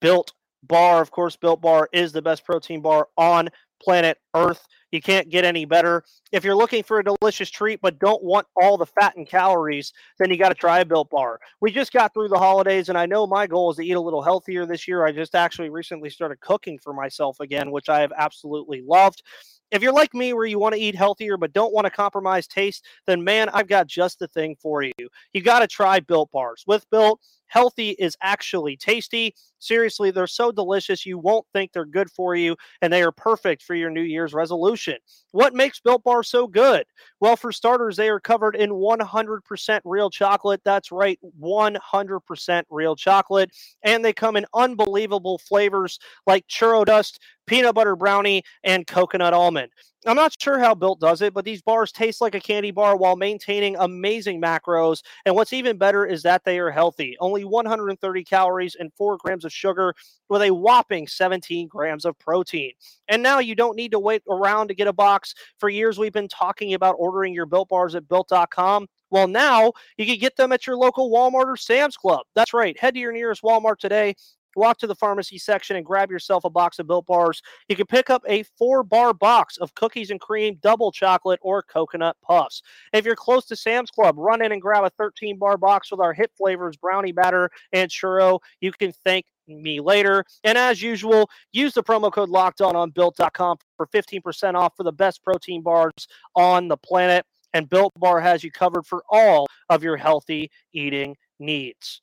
Built 0.00 0.32
Bar. 0.62 1.02
Of 1.02 1.10
course, 1.10 1.36
Built 1.36 1.60
Bar 1.60 1.90
is 1.92 2.12
the 2.12 2.22
best 2.22 2.46
protein 2.46 2.80
bar 2.80 3.08
on 3.18 3.50
planet 3.80 4.18
Earth. 4.34 4.66
You 4.90 5.00
can't 5.00 5.28
get 5.30 5.44
any 5.44 5.64
better. 5.64 6.04
If 6.32 6.44
you're 6.44 6.56
looking 6.56 6.82
for 6.82 6.98
a 6.98 7.04
delicious 7.04 7.50
treat 7.50 7.80
but 7.80 7.98
don't 7.98 8.22
want 8.22 8.46
all 8.60 8.76
the 8.76 8.86
fat 8.86 9.16
and 9.16 9.28
calories, 9.28 9.92
then 10.18 10.30
you 10.30 10.36
got 10.36 10.48
to 10.48 10.54
try 10.54 10.80
a 10.80 10.84
Built 10.84 11.10
Bar. 11.10 11.38
We 11.60 11.70
just 11.70 11.92
got 11.92 12.12
through 12.12 12.28
the 12.28 12.38
holidays, 12.38 12.88
and 12.88 12.98
I 12.98 13.06
know 13.06 13.26
my 13.26 13.46
goal 13.46 13.70
is 13.70 13.76
to 13.76 13.84
eat 13.84 13.92
a 13.92 14.00
little 14.00 14.22
healthier 14.22 14.66
this 14.66 14.88
year. 14.88 15.06
I 15.06 15.12
just 15.12 15.34
actually 15.34 15.70
recently 15.70 16.10
started 16.10 16.40
cooking 16.40 16.78
for 16.78 16.92
myself 16.92 17.38
again, 17.40 17.70
which 17.70 17.88
I 17.88 18.00
have 18.00 18.12
absolutely 18.16 18.82
loved. 18.84 19.22
If 19.70 19.82
you're 19.82 19.92
like 19.92 20.14
me, 20.14 20.32
where 20.32 20.46
you 20.46 20.58
want 20.58 20.74
to 20.74 20.80
eat 20.80 20.96
healthier 20.96 21.36
but 21.36 21.52
don't 21.52 21.72
want 21.72 21.84
to 21.84 21.90
compromise 21.90 22.48
taste, 22.48 22.84
then 23.06 23.22
man, 23.22 23.48
I've 23.50 23.68
got 23.68 23.86
just 23.86 24.18
the 24.18 24.26
thing 24.26 24.56
for 24.60 24.82
you. 24.82 24.92
You 25.32 25.42
got 25.42 25.60
to 25.60 25.68
try 25.68 26.00
Built 26.00 26.32
Bars. 26.32 26.64
With 26.66 26.84
Built, 26.90 27.20
healthy 27.50 27.90
is 27.90 28.16
actually 28.22 28.76
tasty. 28.76 29.34
Seriously, 29.58 30.10
they're 30.10 30.26
so 30.26 30.50
delicious, 30.50 31.04
you 31.04 31.18
won't 31.18 31.46
think 31.52 31.72
they're 31.72 31.84
good 31.84 32.10
for 32.10 32.34
you, 32.34 32.56
and 32.80 32.90
they 32.90 33.02
are 33.02 33.12
perfect 33.12 33.62
for 33.62 33.74
your 33.74 33.90
New 33.90 34.00
Year's 34.00 34.32
resolution. 34.32 34.96
What 35.32 35.52
makes 35.52 35.80
Built 35.80 36.02
Bar 36.02 36.22
so 36.22 36.46
good? 36.46 36.84
Well, 37.20 37.36
for 37.36 37.52
starters, 37.52 37.96
they 37.96 38.08
are 38.08 38.20
covered 38.20 38.56
in 38.56 38.70
100% 38.70 39.80
real 39.84 40.08
chocolate. 40.08 40.62
That's 40.64 40.90
right, 40.90 41.18
100% 41.38 42.62
real 42.70 42.96
chocolate. 42.96 43.50
And 43.82 44.02
they 44.04 44.12
come 44.12 44.36
in 44.36 44.46
unbelievable 44.54 45.38
flavors 45.38 45.98
like 46.26 46.46
churro 46.46 46.86
dust, 46.86 47.20
peanut 47.46 47.74
butter 47.74 47.96
brownie, 47.96 48.44
and 48.64 48.86
coconut 48.86 49.34
almond. 49.34 49.72
I'm 50.06 50.16
not 50.16 50.34
sure 50.40 50.58
how 50.58 50.74
Built 50.74 50.98
does 50.98 51.20
it, 51.20 51.34
but 51.34 51.44
these 51.44 51.60
bars 51.60 51.92
taste 51.92 52.22
like 52.22 52.34
a 52.34 52.40
candy 52.40 52.70
bar 52.70 52.96
while 52.96 53.16
maintaining 53.16 53.76
amazing 53.76 54.40
macros. 54.40 55.02
And 55.26 55.34
what's 55.34 55.52
even 55.52 55.76
better 55.76 56.06
is 56.06 56.22
that 56.22 56.42
they 56.44 56.58
are 56.58 56.70
healthy. 56.70 57.18
Only 57.20 57.44
130 57.44 58.24
calories 58.24 58.76
and 58.76 58.90
4 58.94 59.18
grams 59.18 59.44
of 59.44 59.52
sugar 59.52 59.94
with 60.30 60.40
a 60.40 60.50
whopping 60.54 61.06
17 61.06 61.68
grams 61.68 62.06
of 62.06 62.18
protein. 62.18 62.72
And 63.08 63.22
now 63.22 63.40
you 63.40 63.54
don't 63.54 63.76
need 63.76 63.90
to 63.90 63.98
wait 63.98 64.22
around 64.30 64.68
to 64.68 64.74
get 64.74 64.88
a 64.88 64.92
box. 64.92 65.34
For 65.58 65.68
years, 65.68 65.98
we've 65.98 66.12
been 66.14 66.28
talking 66.28 66.72
about 66.72 66.96
ordering 66.98 67.34
your 67.34 67.46
Built 67.46 67.68
bars 67.68 67.94
at 67.94 68.08
built.com. 68.08 68.86
Well, 69.10 69.28
now 69.28 69.72
you 69.98 70.06
can 70.06 70.18
get 70.18 70.36
them 70.36 70.52
at 70.52 70.66
your 70.66 70.76
local 70.76 71.10
Walmart 71.10 71.46
or 71.46 71.56
Sam's 71.56 71.96
Club. 71.98 72.22
That's 72.34 72.54
right. 72.54 72.78
Head 72.78 72.94
to 72.94 73.00
your 73.00 73.12
nearest 73.12 73.42
Walmart 73.42 73.78
today 73.78 74.14
walk 74.56 74.78
to 74.78 74.86
the 74.86 74.94
pharmacy 74.94 75.38
section 75.38 75.76
and 75.76 75.84
grab 75.84 76.10
yourself 76.10 76.44
a 76.44 76.50
box 76.50 76.78
of 76.78 76.86
built 76.86 77.06
bars. 77.06 77.42
You 77.68 77.76
can 77.76 77.86
pick 77.86 78.10
up 78.10 78.22
a 78.28 78.42
four 78.58 78.82
bar 78.82 79.12
box 79.12 79.56
of 79.58 79.74
cookies 79.74 80.10
and 80.10 80.20
cream, 80.20 80.58
double 80.60 80.92
chocolate, 80.92 81.40
or 81.42 81.62
coconut 81.62 82.16
puffs. 82.22 82.62
If 82.92 83.04
you're 83.04 83.16
close 83.16 83.46
to 83.46 83.56
Sam's 83.56 83.90
Club, 83.90 84.16
run 84.18 84.42
in 84.42 84.52
and 84.52 84.62
grab 84.62 84.84
a 84.84 84.90
13 84.90 85.38
bar 85.38 85.56
box 85.56 85.90
with 85.90 86.00
our 86.00 86.12
hit 86.12 86.30
flavors 86.36 86.76
brownie 86.76 87.12
batter 87.12 87.50
and 87.72 87.90
churro. 87.90 88.40
You 88.60 88.72
can 88.72 88.92
thank 89.04 89.26
me 89.46 89.80
later. 89.80 90.24
And 90.44 90.56
as 90.56 90.80
usual, 90.80 91.28
use 91.52 91.74
the 91.74 91.82
promo 91.82 92.12
code 92.12 92.28
locked 92.28 92.60
on 92.60 92.76
on 92.76 92.90
built.com 92.90 93.58
for 93.76 93.86
15% 93.88 94.54
off 94.54 94.74
for 94.76 94.84
the 94.84 94.92
best 94.92 95.22
protein 95.22 95.62
bars 95.62 95.92
on 96.34 96.68
the 96.68 96.76
planet. 96.76 97.26
And 97.52 97.68
Built 97.68 97.92
Bar 97.96 98.20
has 98.20 98.44
you 98.44 98.52
covered 98.52 98.86
for 98.86 99.02
all 99.10 99.48
of 99.68 99.82
your 99.82 99.96
healthy 99.96 100.50
eating 100.72 101.16
needs. 101.40 102.00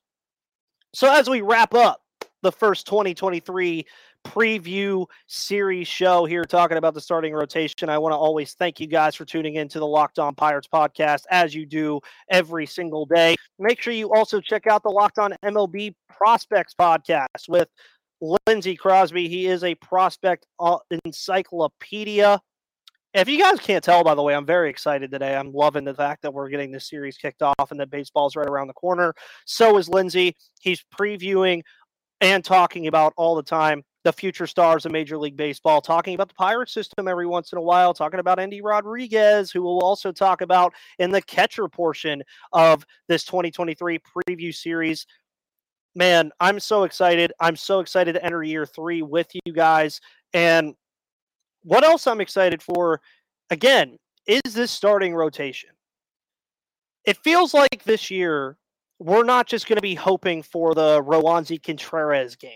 So 0.93 1.13
as 1.13 1.29
we 1.29 1.41
wrap 1.41 1.73
up, 1.73 2.01
the 2.43 2.51
first 2.51 2.85
2023 2.87 3.85
preview 4.25 5.05
series 5.27 5.87
show 5.87 6.25
here 6.25 6.43
talking 6.43 6.77
about 6.77 6.93
the 6.93 7.01
starting 7.01 7.33
rotation. 7.33 7.89
I 7.89 7.97
want 7.97 8.13
to 8.13 8.17
always 8.17 8.53
thank 8.53 8.79
you 8.79 8.87
guys 8.87 9.15
for 9.15 9.25
tuning 9.25 9.55
in 9.55 9.67
to 9.69 9.79
the 9.79 9.87
Locked 9.87 10.19
On 10.19 10.35
Pirates 10.35 10.67
podcast 10.71 11.23
as 11.31 11.55
you 11.55 11.65
do 11.65 11.99
every 12.29 12.65
single 12.65 13.05
day. 13.05 13.35
Make 13.59 13.81
sure 13.81 13.93
you 13.93 14.13
also 14.13 14.41
check 14.41 14.67
out 14.67 14.83
the 14.83 14.89
Locked 14.89 15.19
On 15.19 15.33
MLB 15.43 15.95
Prospects 16.09 16.73
podcast 16.79 17.47
with 17.47 17.69
Lindsey 18.47 18.75
Crosby. 18.75 19.27
He 19.29 19.47
is 19.47 19.63
a 19.63 19.75
prospect 19.75 20.45
uh, 20.59 20.77
encyclopedia. 21.05 22.39
If 23.13 23.29
you 23.29 23.41
guys 23.41 23.59
can't 23.59 23.83
tell, 23.83 24.03
by 24.03 24.13
the 24.13 24.21
way, 24.21 24.35
I'm 24.35 24.45
very 24.45 24.69
excited 24.69 25.09
today. 25.09 25.35
I'm 25.35 25.51
loving 25.51 25.85
the 25.85 25.93
fact 25.93 26.21
that 26.21 26.33
we're 26.33 26.49
getting 26.49 26.71
this 26.71 26.89
series 26.89 27.17
kicked 27.17 27.41
off 27.41 27.71
and 27.71 27.79
that 27.79 27.89
baseball's 27.89 28.35
right 28.35 28.47
around 28.47 28.67
the 28.67 28.73
corner. 28.73 29.13
So 29.45 29.77
is 29.77 29.89
Lindsey. 29.89 30.35
He's 30.59 30.83
previewing 30.99 31.61
and 32.21 32.43
talking 32.43 32.87
about 32.87 33.13
all 33.17 33.35
the 33.35 33.43
time 33.43 33.83
the 34.07 34.13
future 34.13 34.47
stars 34.47 34.85
of 34.85 34.93
Major 34.93 35.17
League 35.17 35.35
Baseball, 35.35 35.81
talking 35.81 36.15
about 36.15 36.29
the 36.29 36.33
pirate 36.35 36.69
system 36.69 37.09
every 37.09 37.27
once 37.27 37.51
in 37.51 37.57
a 37.57 37.61
while, 37.61 37.93
talking 37.93 38.21
about 38.21 38.39
Endy 38.39 38.61
Rodriguez, 38.61 39.51
who 39.51 39.61
we'll 39.61 39.81
also 39.81 40.13
talk 40.13 40.39
about 40.39 40.73
in 40.97 41.11
the 41.11 41.21
catcher 41.21 41.67
portion 41.67 42.23
of 42.53 42.85
this 43.09 43.25
2023 43.25 43.99
preview 43.99 44.55
series. 44.55 45.05
Man, 45.93 46.31
I'm 46.39 46.61
so 46.61 46.83
excited. 46.83 47.33
I'm 47.41 47.57
so 47.57 47.81
excited 47.81 48.13
to 48.13 48.23
enter 48.23 48.43
year 48.43 48.65
three 48.65 49.01
with 49.01 49.27
you 49.45 49.51
guys. 49.51 49.99
And 50.33 50.73
what 51.63 51.83
else 51.83 52.07
I'm 52.07 52.21
excited 52.21 52.63
for, 52.63 53.01
again, 53.49 53.97
is 54.25 54.53
this 54.53 54.71
starting 54.71 55.15
rotation. 55.15 55.71
It 57.03 57.17
feels 57.25 57.53
like 57.53 57.83
this 57.83 58.09
year 58.09 58.57
we're 58.99 59.23
not 59.23 59.47
just 59.47 59.67
going 59.67 59.77
to 59.77 59.81
be 59.81 59.95
hoping 59.95 60.41
for 60.43 60.73
the 60.73 61.01
Roansy 61.03 61.61
Contreras 61.61 62.35
game 62.35 62.51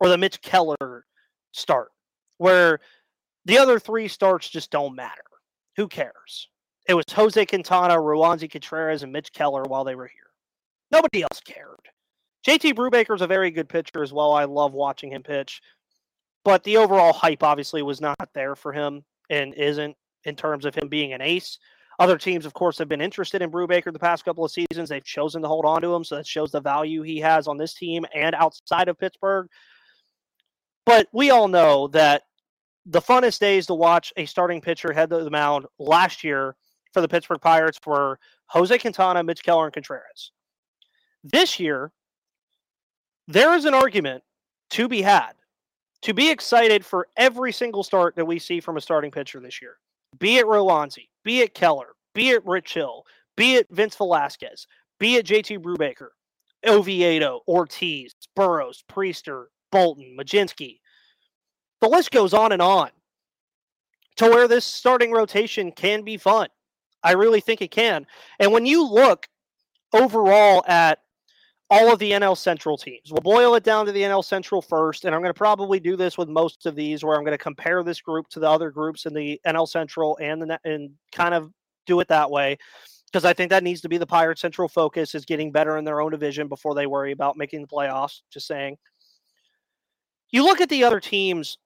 or 0.00 0.08
the 0.08 0.18
Mitch 0.18 0.40
Keller 0.42 1.04
start, 1.52 1.90
where 2.38 2.80
the 3.44 3.58
other 3.58 3.78
three 3.78 4.08
starts 4.08 4.48
just 4.48 4.70
don't 4.70 4.94
matter. 4.94 5.22
Who 5.76 5.88
cares? 5.88 6.48
It 6.88 6.94
was 6.94 7.04
Jose 7.12 7.46
Quintana, 7.46 7.94
Roansy 7.94 8.50
Contreras, 8.50 9.02
and 9.02 9.12
Mitch 9.12 9.32
Keller 9.32 9.62
while 9.62 9.84
they 9.84 9.94
were 9.94 10.08
here. 10.08 10.22
Nobody 10.90 11.22
else 11.22 11.40
cared. 11.44 11.76
JT 12.46 12.74
Brubaker 12.74 13.14
is 13.14 13.22
a 13.22 13.26
very 13.26 13.50
good 13.50 13.68
pitcher 13.68 14.02
as 14.02 14.12
well. 14.12 14.32
I 14.32 14.44
love 14.44 14.72
watching 14.72 15.12
him 15.12 15.22
pitch. 15.22 15.60
But 16.44 16.64
the 16.64 16.76
overall 16.78 17.12
hype 17.12 17.42
obviously 17.42 17.82
was 17.82 18.00
not 18.00 18.16
there 18.34 18.56
for 18.56 18.72
him 18.72 19.04
and 19.30 19.54
isn't 19.54 19.96
in 20.24 20.34
terms 20.34 20.64
of 20.64 20.74
him 20.74 20.88
being 20.88 21.12
an 21.12 21.20
ace. 21.20 21.58
Other 21.98 22.16
teams, 22.16 22.46
of 22.46 22.54
course, 22.54 22.78
have 22.78 22.88
been 22.88 23.00
interested 23.00 23.42
in 23.42 23.50
Brubaker 23.50 23.92
the 23.92 23.98
past 23.98 24.24
couple 24.24 24.44
of 24.44 24.50
seasons. 24.50 24.88
They've 24.88 25.04
chosen 25.04 25.42
to 25.42 25.48
hold 25.48 25.64
on 25.64 25.82
to 25.82 25.94
him, 25.94 26.04
so 26.04 26.16
that 26.16 26.26
shows 26.26 26.50
the 26.50 26.60
value 26.60 27.02
he 27.02 27.18
has 27.20 27.46
on 27.46 27.58
this 27.58 27.74
team 27.74 28.06
and 28.14 28.34
outside 28.34 28.88
of 28.88 28.98
Pittsburgh. 28.98 29.48
But 30.86 31.08
we 31.12 31.30
all 31.30 31.48
know 31.48 31.88
that 31.88 32.22
the 32.86 33.00
funnest 33.00 33.38
days 33.38 33.66
to 33.66 33.74
watch 33.74 34.12
a 34.16 34.26
starting 34.26 34.60
pitcher 34.60 34.92
head 34.92 35.10
to 35.10 35.22
the 35.22 35.30
mound 35.30 35.66
last 35.78 36.24
year 36.24 36.56
for 36.92 37.00
the 37.00 37.08
Pittsburgh 37.08 37.40
Pirates 37.40 37.78
were 37.86 38.18
Jose 38.46 38.76
Quintana, 38.78 39.22
Mitch 39.22 39.42
Keller, 39.42 39.66
and 39.66 39.74
Contreras. 39.74 40.32
This 41.22 41.60
year, 41.60 41.92
there 43.28 43.54
is 43.54 43.64
an 43.64 43.74
argument 43.74 44.24
to 44.70 44.88
be 44.88 45.02
had 45.02 45.32
to 46.02 46.12
be 46.12 46.30
excited 46.30 46.84
for 46.84 47.06
every 47.16 47.52
single 47.52 47.84
start 47.84 48.16
that 48.16 48.24
we 48.24 48.38
see 48.38 48.60
from 48.60 48.76
a 48.76 48.80
starting 48.80 49.10
pitcher 49.10 49.38
this 49.40 49.62
year 49.62 49.76
be 50.18 50.36
it 50.36 50.46
Roansy, 50.46 51.08
be 51.24 51.40
it 51.40 51.54
Keller, 51.54 51.94
be 52.14 52.30
it 52.30 52.44
Rich 52.44 52.74
Hill, 52.74 53.04
be 53.36 53.54
it 53.54 53.66
Vince 53.70 53.96
Velasquez, 53.96 54.66
be 54.98 55.16
it 55.16 55.26
JT 55.26 55.58
Brubaker, 55.58 56.08
Oviedo, 56.66 57.40
Ortiz, 57.48 58.14
Burrows, 58.36 58.84
Priester, 58.90 59.46
Bolton, 59.70 60.16
Mlodzinski. 60.18 60.78
The 61.80 61.88
list 61.88 62.10
goes 62.10 62.34
on 62.34 62.52
and 62.52 62.62
on 62.62 62.90
to 64.16 64.26
where 64.26 64.46
this 64.46 64.64
starting 64.64 65.10
rotation 65.10 65.72
can 65.72 66.02
be 66.02 66.16
fun. 66.16 66.48
I 67.02 67.12
really 67.12 67.40
think 67.40 67.62
it 67.62 67.70
can. 67.70 68.06
And 68.38 68.52
when 68.52 68.66
you 68.66 68.86
look 68.86 69.26
overall 69.92 70.62
at 70.66 71.00
all 71.72 71.90
of 71.90 71.98
the 71.98 72.10
NL 72.10 72.36
Central 72.36 72.76
teams. 72.76 73.10
We'll 73.10 73.22
boil 73.22 73.54
it 73.54 73.64
down 73.64 73.86
to 73.86 73.92
the 73.92 74.02
NL 74.02 74.22
Central 74.22 74.60
first, 74.60 75.06
and 75.06 75.14
I'm 75.14 75.22
going 75.22 75.32
to 75.32 75.38
probably 75.38 75.80
do 75.80 75.96
this 75.96 76.18
with 76.18 76.28
most 76.28 76.66
of 76.66 76.76
these, 76.76 77.02
where 77.02 77.16
I'm 77.16 77.24
going 77.24 77.32
to 77.32 77.38
compare 77.38 77.82
this 77.82 77.98
group 77.98 78.28
to 78.28 78.40
the 78.40 78.48
other 78.48 78.70
groups 78.70 79.06
in 79.06 79.14
the 79.14 79.40
NL 79.46 79.66
Central 79.66 80.18
and 80.20 80.42
the 80.42 80.60
and 80.66 80.90
kind 81.12 81.32
of 81.32 81.50
do 81.86 81.98
it 82.00 82.08
that 82.08 82.30
way, 82.30 82.58
because 83.06 83.24
I 83.24 83.32
think 83.32 83.48
that 83.48 83.64
needs 83.64 83.80
to 83.80 83.88
be 83.88 83.96
the 83.96 84.06
Pirate 84.06 84.38
Central 84.38 84.68
focus 84.68 85.14
is 85.14 85.24
getting 85.24 85.50
better 85.50 85.78
in 85.78 85.86
their 85.86 86.02
own 86.02 86.10
division 86.10 86.46
before 86.46 86.74
they 86.74 86.86
worry 86.86 87.10
about 87.10 87.38
making 87.38 87.62
the 87.62 87.68
playoffs. 87.68 88.20
Just 88.30 88.46
saying. 88.46 88.76
You 90.28 90.44
look 90.44 90.60
at 90.60 90.68
the 90.68 90.84
other 90.84 91.00
teams 91.00 91.56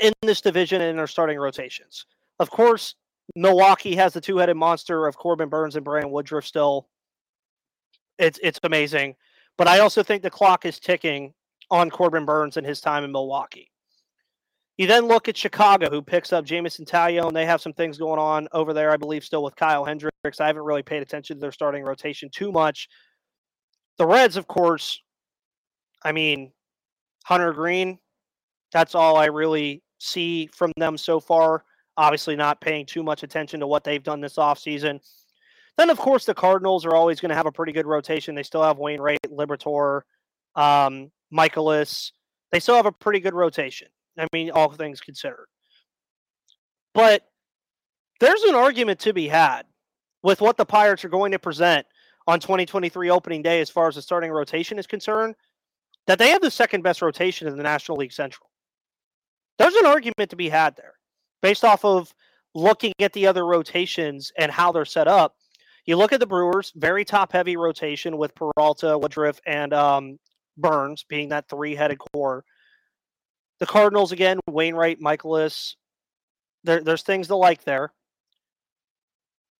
in 0.00 0.14
this 0.22 0.40
division 0.40 0.80
and 0.80 0.98
their 0.98 1.06
starting 1.06 1.38
rotations. 1.38 2.06
Of 2.38 2.48
course, 2.48 2.94
Milwaukee 3.36 3.94
has 3.94 4.14
the 4.14 4.22
two-headed 4.22 4.56
monster 4.56 5.06
of 5.06 5.18
Corbin 5.18 5.50
Burnes 5.50 5.76
and 5.76 5.84
Brian 5.84 6.10
Woodruff 6.10 6.46
still 6.46 6.88
it's 8.22 8.38
it's 8.42 8.60
amazing. 8.62 9.16
But 9.58 9.68
I 9.68 9.80
also 9.80 10.02
think 10.02 10.22
the 10.22 10.30
clock 10.30 10.64
is 10.64 10.78
ticking 10.78 11.34
on 11.70 11.90
Corbin 11.90 12.24
Burnes 12.24 12.56
and 12.56 12.66
his 12.66 12.80
time 12.80 13.04
in 13.04 13.12
Milwaukee. 13.12 13.70
You 14.78 14.86
then 14.86 15.06
look 15.06 15.28
at 15.28 15.36
Chicago, 15.36 15.90
who 15.90 16.00
picks 16.00 16.32
up 16.32 16.44
Jameson 16.44 16.86
Taillon, 16.86 17.28
and 17.28 17.36
they 17.36 17.44
have 17.44 17.60
some 17.60 17.74
things 17.74 17.98
going 17.98 18.18
on 18.18 18.48
over 18.52 18.72
there, 18.72 18.90
I 18.90 18.96
believe, 18.96 19.24
still 19.24 19.42
with 19.42 19.56
Kyle 19.56 19.84
Hendricks. 19.84 20.40
I 20.40 20.46
haven't 20.46 20.62
really 20.62 20.82
paid 20.82 21.02
attention 21.02 21.36
to 21.36 21.40
their 21.40 21.52
starting 21.52 21.84
rotation 21.84 22.30
too 22.30 22.50
much. 22.50 22.88
The 23.98 24.06
Reds, 24.06 24.36
of 24.36 24.46
course, 24.46 25.00
I 26.02 26.12
mean, 26.12 26.52
Hunter 27.24 27.52
Greene, 27.52 27.98
that's 28.72 28.94
all 28.94 29.16
I 29.16 29.26
really 29.26 29.82
see 29.98 30.48
from 30.54 30.72
them 30.78 30.96
so 30.96 31.20
far. 31.20 31.64
Obviously, 31.98 32.36
not 32.36 32.60
paying 32.60 32.86
too 32.86 33.02
much 33.02 33.22
attention 33.22 33.60
to 33.60 33.66
what 33.66 33.84
they've 33.84 34.02
done 34.02 34.22
this 34.22 34.36
offseason. 34.36 35.00
Then, 35.78 35.90
of 35.90 35.98
course, 35.98 36.26
the 36.26 36.34
Cardinals 36.34 36.84
are 36.84 36.94
always 36.94 37.20
going 37.20 37.30
to 37.30 37.34
have 37.34 37.46
a 37.46 37.52
pretty 37.52 37.72
good 37.72 37.86
rotation. 37.86 38.34
They 38.34 38.42
still 38.42 38.62
have 38.62 38.78
Wainwright, 38.78 39.22
Liberatore, 39.22 40.02
um, 40.54 41.10
Mikolas. 41.32 42.12
They 42.50 42.60
still 42.60 42.76
have 42.76 42.86
a 42.86 42.92
pretty 42.92 43.20
good 43.20 43.34
rotation. 43.34 43.88
I 44.18 44.26
mean, 44.32 44.50
all 44.50 44.70
things 44.70 45.00
considered. 45.00 45.46
But 46.94 47.26
there's 48.20 48.42
an 48.42 48.54
argument 48.54 49.00
to 49.00 49.14
be 49.14 49.28
had 49.28 49.62
with 50.22 50.40
what 50.40 50.56
the 50.56 50.66
Pirates 50.66 51.04
are 51.04 51.08
going 51.08 51.32
to 51.32 51.38
present 51.38 51.86
on 52.26 52.38
2023 52.38 53.10
opening 53.10 53.42
day 53.42 53.60
as 53.60 53.70
far 53.70 53.88
as 53.88 53.94
the 53.94 54.02
starting 54.02 54.30
rotation 54.30 54.78
is 54.78 54.86
concerned 54.86 55.34
that 56.06 56.18
they 56.18 56.30
have 56.30 56.42
the 56.42 56.50
second 56.50 56.82
best 56.82 57.02
rotation 57.02 57.48
in 57.48 57.56
the 57.56 57.62
National 57.62 57.98
League 57.98 58.12
Central. 58.12 58.50
There's 59.58 59.74
an 59.74 59.86
argument 59.86 60.30
to 60.30 60.36
be 60.36 60.48
had 60.48 60.76
there 60.76 60.94
based 61.40 61.64
off 61.64 61.84
of 61.84 62.14
looking 62.54 62.92
at 63.00 63.12
the 63.12 63.26
other 63.26 63.44
rotations 63.44 64.32
and 64.38 64.50
how 64.50 64.72
they're 64.72 64.84
set 64.84 65.08
up. 65.08 65.36
You 65.84 65.96
look 65.96 66.12
at 66.12 66.20
the 66.20 66.26
Brewers, 66.26 66.72
very 66.76 67.04
top 67.04 67.32
heavy 67.32 67.56
rotation 67.56 68.16
with 68.16 68.34
Peralta, 68.34 68.96
Woodruff, 68.96 69.40
and 69.46 69.72
um, 69.72 70.18
Burnes 70.56 71.04
being 71.08 71.30
that 71.30 71.48
three 71.48 71.74
headed 71.74 71.98
core. 71.98 72.44
The 73.58 73.66
Cardinals, 73.66 74.12
again, 74.12 74.38
Wainwright, 74.48 75.00
Mikolas. 75.00 75.74
There, 76.64 76.82
there's 76.82 77.02
things 77.02 77.28
to 77.28 77.36
like 77.36 77.64
there. 77.64 77.92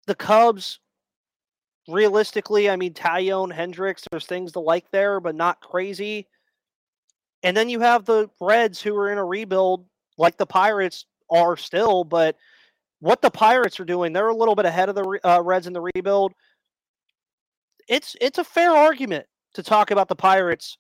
The 0.07 0.15
Cubs, 0.15 0.79
realistically, 1.89 2.71
I 2.71 2.77
mean, 2.77 2.95
Taillon, 2.95 3.53
Hendricks, 3.53 4.05
there's 4.11 4.27
things 4.27 4.53
to 4.53 4.61
like 4.61 4.91
there, 4.91 5.21
but 5.21 5.35
not 5.35 5.61
crazy. 5.61 6.29
And 7.43 7.57
then 7.57 7.69
you 7.69 7.81
have 7.81 8.05
the 8.05 8.31
Reds 8.41 8.81
who 8.81 8.97
are 8.97 9.11
in 9.11 9.19
a 9.19 9.25
rebuild, 9.25 9.87
like 10.19 10.37
the 10.37 10.47
Pirates 10.47 11.07
are 11.31 11.57
still, 11.57 12.05
but 12.05 12.37
what 13.03 13.21
the 13.21 13.33
Pirates 13.33 13.81
are 13.81 13.85
doing, 13.85 14.13
they're 14.13 14.29
a 14.29 14.35
little 14.35 14.55
bit 14.55 14.65
ahead 14.65 14.89
of 14.89 14.95
the 14.95 15.19
uh, 15.25 15.43
Reds 15.43 15.67
in 15.67 15.73
the 15.73 15.91
rebuild. 15.97 16.33
It's 17.89 18.15
it's 18.21 18.39
a 18.39 18.45
fair 18.45 18.71
argument 18.71 19.27
to 19.55 19.63
talk 19.65 19.91
about 19.91 20.07
the 20.07 20.15
Pirates 20.15 20.79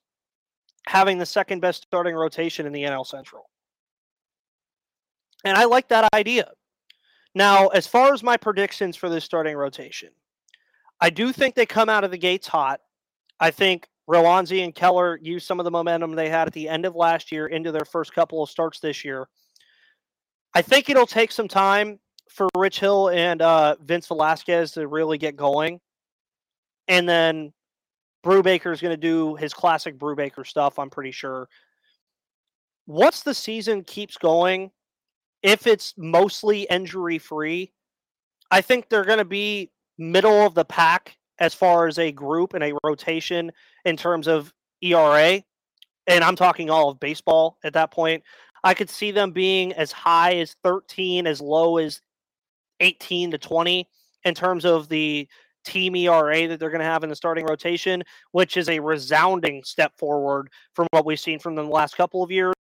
having 0.87 1.19
the 1.19 1.27
second 1.27 1.59
best 1.59 1.83
starting 1.83 2.15
rotation 2.15 2.65
in 2.65 2.73
the 2.73 2.85
NL 2.85 3.05
Central. 3.05 3.51
And 5.45 5.57
I 5.59 5.65
like 5.65 5.89
that 5.89 6.09
idea. 6.15 6.53
Now, 7.35 7.69
as 7.69 7.89
far 7.89 8.15
as 8.15 8.23
my 8.23 8.37
predictions 8.37 8.95
for 8.95 9.09
this 9.09 9.25
starting 9.25 9.57
rotation, 9.57 10.11
I 11.01 11.11
do 11.11 11.33
think 11.33 11.57
they 11.57 11.67
come 11.67 11.89
out 11.89 12.05
of 12.05 12.13
the 12.13 12.19
gates 12.19 12.47
hot. 12.47 12.81
I 13.41 13.51
think 13.51 13.89
Roansy 14.09 14.63
and 14.63 14.73
Keller 14.73 15.19
use 15.21 15.45
some 15.45 15.59
of 15.59 15.65
the 15.65 15.73
momentum 15.73 16.15
they 16.15 16.29
had 16.29 16.47
at 16.47 16.55
the 16.55 16.69
end 16.69 16.87
of 16.87 16.95
last 16.95 17.33
year 17.33 17.49
into 17.49 17.73
their 17.73 17.85
first 17.85 18.15
couple 18.15 18.45
of 18.45 18.49
starts 18.51 18.79
this 18.79 19.05
year. 19.05 19.27
I 20.55 20.63
think 20.63 20.89
it'll 20.89 21.07
take 21.07 21.33
some 21.33 21.49
time 21.49 21.99
for 22.33 22.49
Rich 22.57 22.81
Hill 22.81 23.11
and 23.11 23.42
uh, 23.42 23.77
Vince 23.81 24.07
Velasquez 24.07 24.73
to 24.73 24.87
really 24.87 25.18
get 25.18 25.37
going. 25.37 25.81
And 26.88 27.09
then 27.09 27.53
Brubaker 28.25 28.73
is 28.73 28.81
going 28.81 28.92
to 28.92 28.97
do 28.97 29.37
his 29.37 29.53
classic 29.53 29.99
Brubaker 29.99 30.47
stuff, 30.47 30.79
I'm 30.79 30.90
pretty 30.90 31.11
sure. 31.11 31.49
Once 32.87 33.23
the 33.23 33.35
season 33.35 33.85
keeps 33.85 34.16
going, 34.16 34.71
if 35.42 35.66
it's 35.66 35.95
mostly 35.97 36.62
injury 36.62 37.18
free, 37.18 37.73
I 38.51 38.61
think 38.61 38.88
they're 38.88 39.05
going 39.05 39.18
to 39.18 39.25
be 39.25 39.71
middle 39.99 40.47
of 40.47 40.55
the 40.55 40.64
pack 40.64 41.16
as 41.38 41.55
far 41.55 41.87
as 41.87 41.99
a 41.99 42.12
group 42.12 42.55
and 42.55 42.62
a 42.62 42.75
rotation 42.85 43.53
in 43.85 43.97
terms 43.97 44.29
of 44.29 44.53
ERA. 44.83 45.42
And 46.07 46.25
I'm 46.25 46.37
talking 46.37 46.71
all 46.71 46.88
of 46.90 47.01
baseball 47.01 47.59
at 47.64 47.75
that 47.75 47.90
point. 47.90 48.23
I 48.64 48.75
could 48.75 48.90
see 48.90 49.11
them 49.11 49.33
being 49.33 49.73
as 49.73 49.90
high 49.90 50.35
as 50.37 50.57
13, 50.62 51.27
as 51.27 51.40
low 51.40 51.79
as 51.79 52.01
18 52.83 53.31
to 53.31 53.38
20 53.38 53.88
in 54.25 54.35
terms 54.35 54.64
of 54.64 54.88
the 54.88 55.27
team 55.64 55.95
ERA 55.97 56.49
that 56.49 56.59
they're 56.59 56.71
going 56.71 56.81
to 56.81 56.85
have 56.85 57.05
in 57.05 57.11
the 57.11 57.16
starting 57.16 57.47
rotation, 57.47 58.03
which 58.33 58.57
is 58.57 58.68
a 58.68 58.81
resounding 58.81 59.62
step 59.64 59.97
forward 59.97 60.51
from 60.75 60.87
what 60.90 61.07
we've 61.07 61.21
seen 61.21 61.38
from 61.38 61.55
them 61.55 61.66
the 61.66 61.73
last 61.73 61.97
couple 61.97 62.23
of 62.23 62.31
years. 62.31 62.55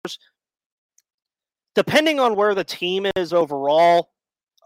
Depending 1.74 2.20
on 2.20 2.36
where 2.36 2.54
the 2.54 2.64
team 2.64 3.06
is 3.16 3.32
overall 3.32 4.10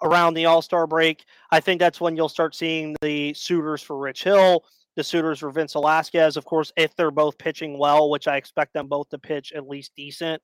around 0.02 0.34
the 0.34 0.46
All 0.46 0.60
Star 0.60 0.86
break, 0.86 1.24
I 1.50 1.60
think 1.60 1.80
that's 1.80 2.00
when 2.00 2.16
you'll 2.16 2.28
start 2.28 2.54
seeing 2.54 2.94
the 3.00 3.32
suitors 3.34 3.82
for 3.82 3.96
Rich 3.96 4.24
Hill, 4.24 4.64
the 4.96 5.04
suitors 5.04 5.38
for 5.38 5.50
Vince 5.50 5.72
Velasquez. 5.72 6.36
Of 6.36 6.44
course, 6.44 6.72
if 6.76 6.94
they're 6.96 7.10
both 7.10 7.38
pitching 7.38 7.78
well, 7.78 8.10
which 8.10 8.28
I 8.28 8.36
expect 8.36 8.74
them 8.74 8.88
both 8.88 9.08
to 9.10 9.18
pitch 9.18 9.52
at 9.52 9.68
least 9.68 9.92
decent 9.96 10.42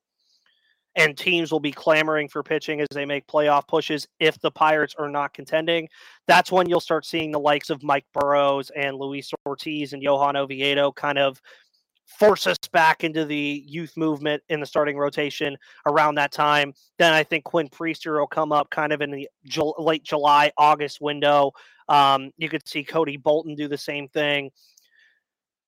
and 0.97 1.17
teams 1.17 1.51
will 1.51 1.61
be 1.61 1.73
clamoring 1.73 2.29
for 2.29 2.43
pitching 2.43 2.81
as 2.81 2.89
they 2.93 3.05
make 3.05 3.27
playoff 3.27 3.67
pushes 3.67 4.07
if 4.21 4.39
the 4.41 4.51
Pirates 4.51 4.95
are 4.99 5.09
not 5.09 5.33
contending. 5.33 5.89
That's 6.27 6.53
when 6.53 6.69
you'll 6.69 6.81
start 6.81 7.07
seeing 7.07 7.31
the 7.31 7.41
likes 7.41 7.71
of 7.71 7.83
Mike 7.83 8.07
Burrows 8.13 8.71
and 8.71 8.97
Luis 8.97 9.31
Ortiz 9.47 9.93
and 9.93 10.03
Johan 10.03 10.37
Oviedo 10.37 10.93
kind 10.93 11.19
of 11.19 11.41
force 12.19 12.47
us 12.47 12.59
back 12.73 13.05
into 13.05 13.25
the 13.25 13.65
youth 13.67 13.97
movement 13.97 14.43
in 14.49 14.61
the 14.61 14.67
starting 14.67 14.97
rotation 14.99 15.57
around 15.87 16.17
that 16.17 16.33
time. 16.33 16.73
Then 16.99 17.13
I 17.13 17.23
think 17.23 17.45
Quinn 17.45 17.69
Priester 17.69 18.19
will 18.19 18.27
come 18.27 18.53
up 18.53 18.71
kind 18.71 18.93
of 18.93 19.01
in 19.01 19.11
the 19.11 19.29
late 19.79 20.05
July, 20.05 20.53
August 20.59 21.01
window. 21.01 21.53
Um, 21.89 22.31
you 22.37 22.49
could 22.49 22.67
see 22.69 22.85
Cody 22.85 23.17
Bolton 23.17 23.55
do 23.55 23.69
the 23.69 23.79
same 23.79 24.09
thing. 24.09 24.51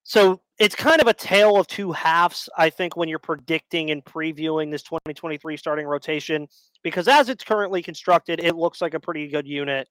So 0.05 0.41
it's 0.59 0.75
kind 0.75 1.01
of 1.01 1.09
a 1.09 1.15
tale 1.15 1.57
of 1.57 1.67
two 1.67 1.91
halves, 1.91 2.49
I 2.57 2.71
think, 2.71 2.97
when 2.97 3.09
you're 3.09 3.19
predicting 3.19 3.91
and 3.91 4.05
previewing 4.05 4.71
this 4.71 4.83
2023 4.83 5.57
starting 5.57 5.87
rotation, 5.87 6.47
because 6.83 7.09
as 7.09 7.31
it's 7.31 7.43
currently 7.43 7.83
constructed, 7.83 8.39
it 8.41 8.55
looks 8.55 8.83
like 8.83 8.95
a 8.95 9.01
pretty 9.01 9.29
good 9.29 9.49
unit. 9.49 9.89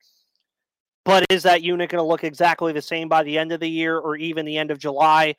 But 1.03 1.25
is 1.29 1.43
that 1.43 1.63
unit 1.63 1.89
going 1.89 2.01
to 2.01 2.07
look 2.07 2.23
exactly 2.23 2.71
the 2.71 2.81
same 2.81 3.09
by 3.09 3.23
the 3.23 3.37
end 3.37 3.51
of 3.51 3.59
the 3.59 3.69
year 3.69 3.97
or 3.97 4.15
even 4.15 4.45
the 4.45 4.57
end 4.57 4.71
of 4.71 4.77
July? 4.77 5.35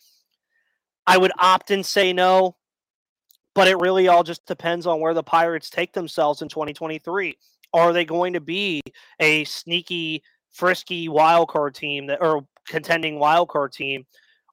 I 1.07 1.19
would 1.19 1.33
opt 1.39 1.71
and 1.71 1.87
say 1.87 2.13
no, 2.13 2.57
but 3.55 3.69
it 3.69 3.79
really 3.79 4.09
all 4.09 4.25
just 4.25 4.45
depends 4.45 4.87
on 4.87 5.01
where 5.01 5.15
the 5.15 5.23
Pirates 5.23 5.71
take 5.71 5.93
themselves 5.93 6.43
in 6.43 6.49
2023. 6.49 7.39
Are 7.73 7.93
they 7.93 8.05
going 8.05 8.33
to 8.33 8.41
be 8.41 8.83
a 9.21 9.45
sneaky, 9.45 10.23
frisky 10.51 11.09
wild 11.09 11.49
card 11.49 11.75
team 11.75 12.07
that 12.07 12.21
or 12.21 12.47
contending 12.67 13.19
wild 13.19 13.49
card 13.49 13.73
team? 13.73 14.05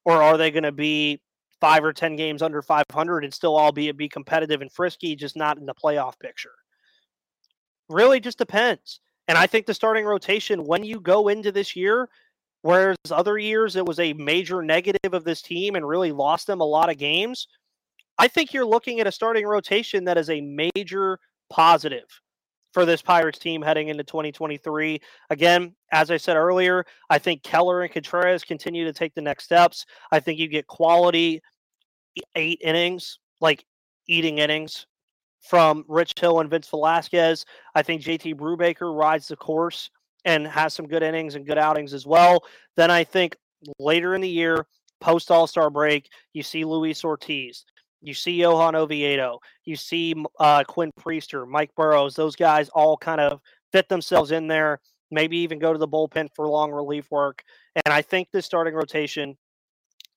Or 0.05 0.21
are 0.21 0.37
they 0.37 0.51
going 0.51 0.63
to 0.63 0.71
be 0.71 1.21
five 1.59 1.83
or 1.83 1.93
ten 1.93 2.15
games 2.15 2.41
under 2.41 2.61
500 2.61 3.23
and 3.23 3.33
still 3.33 3.57
albeit 3.57 3.97
be 3.97 4.09
competitive 4.09 4.61
and 4.61 4.71
frisky, 4.71 5.15
just 5.15 5.35
not 5.35 5.57
in 5.57 5.65
the 5.65 5.75
playoff 5.75 6.19
picture? 6.19 6.53
Really, 7.89 8.19
just 8.19 8.37
depends. 8.37 8.99
And 9.27 9.37
I 9.37 9.47
think 9.47 9.65
the 9.65 9.73
starting 9.73 10.05
rotation, 10.05 10.65
when 10.65 10.83
you 10.83 10.99
go 10.99 11.27
into 11.27 11.51
this 11.51 11.75
year, 11.75 12.09
whereas 12.63 12.97
other 13.09 13.37
years 13.37 13.75
it 13.75 13.85
was 13.85 13.99
a 13.99 14.13
major 14.13 14.61
negative 14.61 15.13
of 15.13 15.23
this 15.23 15.41
team 15.41 15.75
and 15.75 15.87
really 15.87 16.11
lost 16.11 16.47
them 16.47 16.61
a 16.61 16.65
lot 16.65 16.89
of 16.89 16.97
games, 16.97 17.47
I 18.17 18.27
think 18.27 18.53
you're 18.53 18.65
looking 18.65 18.99
at 18.99 19.07
a 19.07 19.11
starting 19.11 19.45
rotation 19.45 20.05
that 20.05 20.17
is 20.17 20.29
a 20.29 20.41
major 20.41 21.19
positive 21.49 22.07
for 22.71 22.85
this 22.85 23.01
Pirates 23.01 23.39
team 23.39 23.61
heading 23.61 23.89
into 23.89 24.03
2023. 24.03 25.01
Again, 25.29 25.75
as 25.91 26.09
I 26.09 26.17
said 26.17 26.37
earlier, 26.37 26.85
I 27.09 27.17
think 27.17 27.43
Keller 27.43 27.81
and 27.81 27.91
Contreras 27.91 28.43
continue 28.43 28.85
to 28.85 28.93
take 28.93 29.13
the 29.13 29.21
next 29.21 29.45
steps. 29.45 29.85
I 30.11 30.19
think 30.19 30.39
you 30.39 30.47
get 30.47 30.67
quality 30.67 31.41
eight 32.35 32.59
innings, 32.61 33.19
like 33.39 33.65
eating 34.07 34.37
innings 34.39 34.85
from 35.41 35.83
Rich 35.87 36.13
Hill 36.19 36.39
and 36.39 36.49
Vince 36.49 36.69
Velasquez. 36.69 37.45
I 37.75 37.81
think 37.81 38.01
JT 38.01 38.35
Brubaker 38.35 38.95
rides 38.95 39.27
the 39.27 39.35
course 39.35 39.89
and 40.25 40.47
has 40.47 40.73
some 40.73 40.87
good 40.87 41.03
innings 41.03 41.35
and 41.35 41.45
good 41.45 41.57
outings 41.57 41.93
as 41.93 42.05
well. 42.05 42.43
Then 42.77 42.91
I 42.91 43.03
think 43.03 43.35
later 43.79 44.13
in 44.13 44.21
the 44.21 44.29
year, 44.29 44.67
post 44.99 45.31
All 45.31 45.47
Star 45.47 45.69
break, 45.69 46.09
you 46.33 46.43
see 46.43 46.63
Luis 46.63 47.03
Ortiz. 47.03 47.65
You 48.01 48.13
see 48.13 48.33
Johan 48.33 48.75
Oviedo. 48.75 49.39
You 49.63 49.75
see 49.75 50.15
uh, 50.39 50.63
Quinn 50.63 50.91
Priester, 50.99 51.47
Mike 51.47 51.71
Burrows. 51.75 52.15
Those 52.15 52.35
guys 52.35 52.69
all 52.69 52.97
kind 52.97 53.21
of 53.21 53.39
fit 53.71 53.89
themselves 53.89 54.31
in 54.31 54.47
there. 54.47 54.79
Maybe 55.11 55.37
even 55.37 55.59
go 55.59 55.73
to 55.73 55.79
the 55.79 55.87
bullpen 55.87 56.29
for 56.35 56.47
long 56.47 56.71
relief 56.71 57.09
work. 57.11 57.43
And 57.85 57.93
I 57.93 58.01
think 58.01 58.29
this 58.31 58.45
starting 58.45 58.73
rotation 58.73 59.37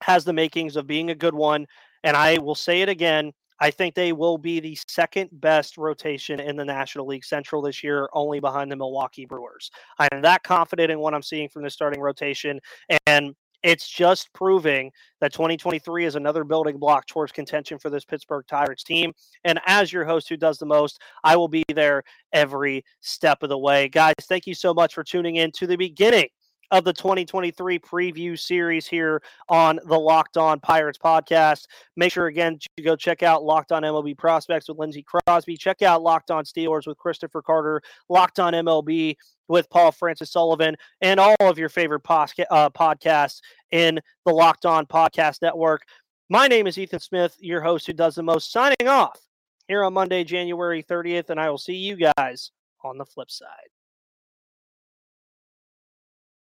has 0.03 0.25
the 0.25 0.33
makings 0.33 0.77
of 0.77 0.87
being 0.87 1.11
a 1.11 1.15
good 1.15 1.35
one. 1.35 1.67
And 2.05 2.17
I 2.17 2.39
will 2.39 2.55
say 2.55 2.83
it 2.83 2.89
again. 2.89 3.33
I 3.61 3.71
think 3.71 3.95
they 3.95 4.13
will 4.13 4.37
be 4.37 4.61
the 4.61 4.77
second 4.89 5.31
best 5.33 5.79
rotation 5.79 6.41
in 6.41 6.57
the 6.57 6.65
National 6.65 7.07
League 7.07 7.25
Central 7.25 7.63
this 7.63 7.85
year, 7.85 8.09
only 8.13 8.41
behind 8.41 8.71
the 8.71 8.77
Milwaukee 8.77 9.27
Brewers. 9.27 9.71
I'm 9.99 10.23
that 10.23 10.43
confident 10.43 10.91
in 10.91 10.99
what 10.99 11.15
I'm 11.15 11.23
seeing 11.23 11.49
from 11.49 11.63
the 11.63 11.71
starting 11.71 12.01
rotation. 12.01 12.61
And 13.07 13.35
it's 13.65 13.89
just 13.89 14.33
proving 14.35 14.93
that 15.21 15.33
2023 15.33 16.05
is 16.05 16.15
another 16.15 16.45
building 16.45 16.79
block 16.79 17.07
towards 17.07 17.33
contention 17.33 17.79
for 17.79 17.89
this 17.89 18.05
Pittsburgh 18.05 18.45
Pirates 18.47 18.85
team. 18.85 19.13
And 19.43 19.59
as 19.67 19.91
your 19.91 20.05
host 20.05 20.29
who 20.29 20.37
does 20.37 20.59
the 20.59 20.67
most, 20.67 21.01
I 21.25 21.35
will 21.37 21.49
be 21.49 21.65
there 21.75 22.05
every 22.33 22.85
step 23.01 23.43
of 23.43 23.49
the 23.49 23.59
way. 23.59 23.89
Guys, 23.89 24.15
thank 24.25 24.47
you 24.47 24.55
so 24.55 24.75
much 24.75 24.95
for 24.95 25.03
tuning 25.03 25.37
in 25.37 25.51
to 25.53 25.67
the 25.67 25.77
beginning 25.77 26.29
of 26.71 26.85
the 26.85 26.93
2023 26.93 27.79
preview 27.79 28.39
series 28.39 28.87
here 28.87 29.23
on 29.49 29.79
the 29.87 29.99
Locked 29.99 30.37
On 30.37 30.59
Pirates 30.61 30.99
podcast. 30.99 31.67
Make 31.97 32.13
sure 32.13 32.27
again 32.27 32.59
to 32.77 32.83
go 32.83 32.97
check 32.97 33.23
out 33.23 33.45
Locked 33.45 33.73
On 33.73 33.83
MLB 33.83 34.17
Prospects 34.17 34.69
with 34.69 34.79
Lindsey 34.79 35.05
Crosby. 35.05 35.57
Check 35.57 35.83
out 35.83 36.03
Locked 36.03 36.31
On 36.31 36.45
Steelers 36.45 36.87
with 36.87 36.99
Christopher 36.99 37.43
Carter. 37.43 37.83
Locked 38.09 38.39
On 38.39 38.53
MLB 38.53 39.17
with 39.49 39.69
Paul 39.71 39.93
Francis 39.93 40.33
Sullivan 40.33 40.77
and 41.01 41.21
all 41.21 41.37
of 41.41 41.59
your 41.59 41.69
favorite 41.69 42.03
posca- 42.03 42.47
uh, 42.51 42.71
podcasts 42.71 43.41
in 43.71 44.01
the 44.25 44.33
Locked 44.33 44.67
On 44.67 44.87
Podcast 44.87 45.43
Network. 45.43 45.83
My 46.31 46.49
name 46.49 46.67
is 46.67 46.79
Ethan 46.79 47.01
Smith, 47.01 47.37
your 47.41 47.61
host 47.61 47.87
who 47.87 47.93
does 47.93 48.15
the 48.15 48.23
most, 48.23 48.51
signing 48.51 48.89
off 48.89 49.21
here 49.69 49.85
on 49.85 49.93
Monday, 49.93 50.25
January 50.25 50.83
30th, 50.83 51.31
and 51.31 51.39
I 51.39 51.51
will 51.51 51.59
see 51.59 51.77
you 51.77 51.97
guys 52.17 52.51
on 52.83 52.99
the 52.99 53.05
flip 53.05 53.31
side. 53.31 53.74